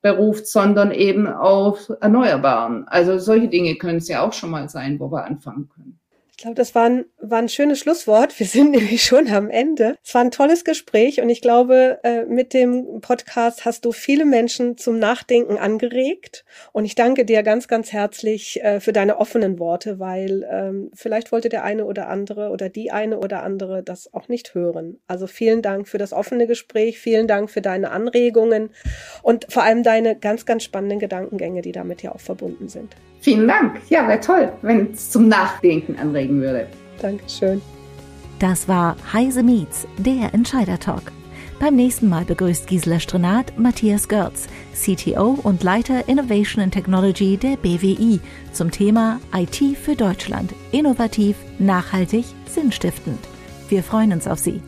beruft, 0.00 0.46
sondern 0.46 0.92
eben 0.92 1.26
auf 1.26 1.90
erneuerbaren. 2.00 2.86
Also 2.88 3.18
solche 3.18 3.48
Dinge 3.48 3.74
können 3.74 3.98
es 3.98 4.08
ja 4.08 4.24
auch 4.24 4.32
schon 4.32 4.50
mal 4.50 4.68
sein, 4.68 4.98
wo 5.00 5.10
wir 5.10 5.24
anfangen 5.24 5.68
können. 5.68 6.00
Ich 6.36 6.42
glaube, 6.42 6.56
das 6.56 6.74
war 6.74 6.86
ein, 6.86 7.04
war 7.20 7.38
ein 7.38 7.48
schönes 7.48 7.78
Schlusswort. 7.78 8.40
Wir 8.40 8.46
sind 8.46 8.70
nämlich 8.72 9.04
schon 9.04 9.28
am 9.28 9.50
Ende. 9.50 9.96
Es 10.04 10.14
war 10.14 10.20
ein 10.20 10.32
tolles 10.32 10.64
Gespräch 10.64 11.20
und 11.20 11.28
ich 11.28 11.40
glaube, 11.40 12.00
äh, 12.02 12.24
mit 12.24 12.52
dem 12.52 13.00
Podcast 13.00 13.64
hast 13.64 13.84
du 13.84 13.92
viele 13.92 14.24
Menschen 14.24 14.76
zum 14.76 14.98
Nachdenken 14.98 15.58
angeregt. 15.58 16.44
Und 16.72 16.86
ich 16.86 16.96
danke 16.96 17.24
dir 17.24 17.44
ganz, 17.44 17.68
ganz 17.68 17.92
herzlich 17.92 18.60
äh, 18.64 18.80
für 18.80 18.92
deine 18.92 19.18
offenen 19.18 19.60
Worte, 19.60 20.00
weil 20.00 20.44
ähm, 20.50 20.90
vielleicht 20.92 21.30
wollte 21.30 21.48
der 21.48 21.62
eine 21.62 21.84
oder 21.84 22.08
andere 22.08 22.50
oder 22.50 22.68
die 22.68 22.90
eine 22.90 23.20
oder 23.20 23.44
andere 23.44 23.84
das 23.84 24.12
auch 24.12 24.26
nicht 24.26 24.54
hören. 24.54 24.98
Also 25.06 25.28
vielen 25.28 25.62
Dank 25.62 25.86
für 25.86 25.98
das 25.98 26.12
offene 26.12 26.48
Gespräch, 26.48 26.98
vielen 26.98 27.28
Dank 27.28 27.48
für 27.48 27.62
deine 27.62 27.92
Anregungen 27.92 28.70
und 29.22 29.46
vor 29.52 29.62
allem 29.62 29.84
deine 29.84 30.18
ganz, 30.18 30.46
ganz 30.46 30.64
spannenden 30.64 30.98
Gedankengänge, 30.98 31.62
die 31.62 31.72
damit 31.72 32.02
ja 32.02 32.12
auch 32.12 32.20
verbunden 32.20 32.68
sind. 32.68 32.96
Vielen 33.24 33.48
Dank. 33.48 33.80
Ja, 33.88 34.06
wäre 34.06 34.20
toll, 34.20 34.52
wenn 34.60 34.92
es 34.92 35.08
zum 35.08 35.28
Nachdenken 35.28 35.98
anregen 35.98 36.42
würde. 36.42 36.66
Dankeschön. 37.00 37.62
Das 38.38 38.68
war 38.68 38.96
Heise 39.14 39.42
Meets, 39.42 39.86
der 39.96 40.34
Entscheider-Talk. 40.34 41.10
Beim 41.58 41.74
nächsten 41.74 42.10
Mal 42.10 42.26
begrüßt 42.26 42.66
Gisela 42.66 43.00
Strenat 43.00 43.58
Matthias 43.58 44.08
Görz, 44.08 44.46
CTO 44.74 45.38
und 45.42 45.62
Leiter 45.62 46.06
Innovation 46.06 46.64
and 46.64 46.74
Technology 46.74 47.38
der 47.38 47.56
BWI 47.56 48.20
zum 48.52 48.70
Thema 48.70 49.18
IT 49.34 49.78
für 49.78 49.96
Deutschland. 49.96 50.52
Innovativ, 50.72 51.36
nachhaltig, 51.58 52.26
sinnstiftend. 52.46 53.20
Wir 53.70 53.82
freuen 53.82 54.12
uns 54.12 54.26
auf 54.26 54.38
Sie. 54.38 54.60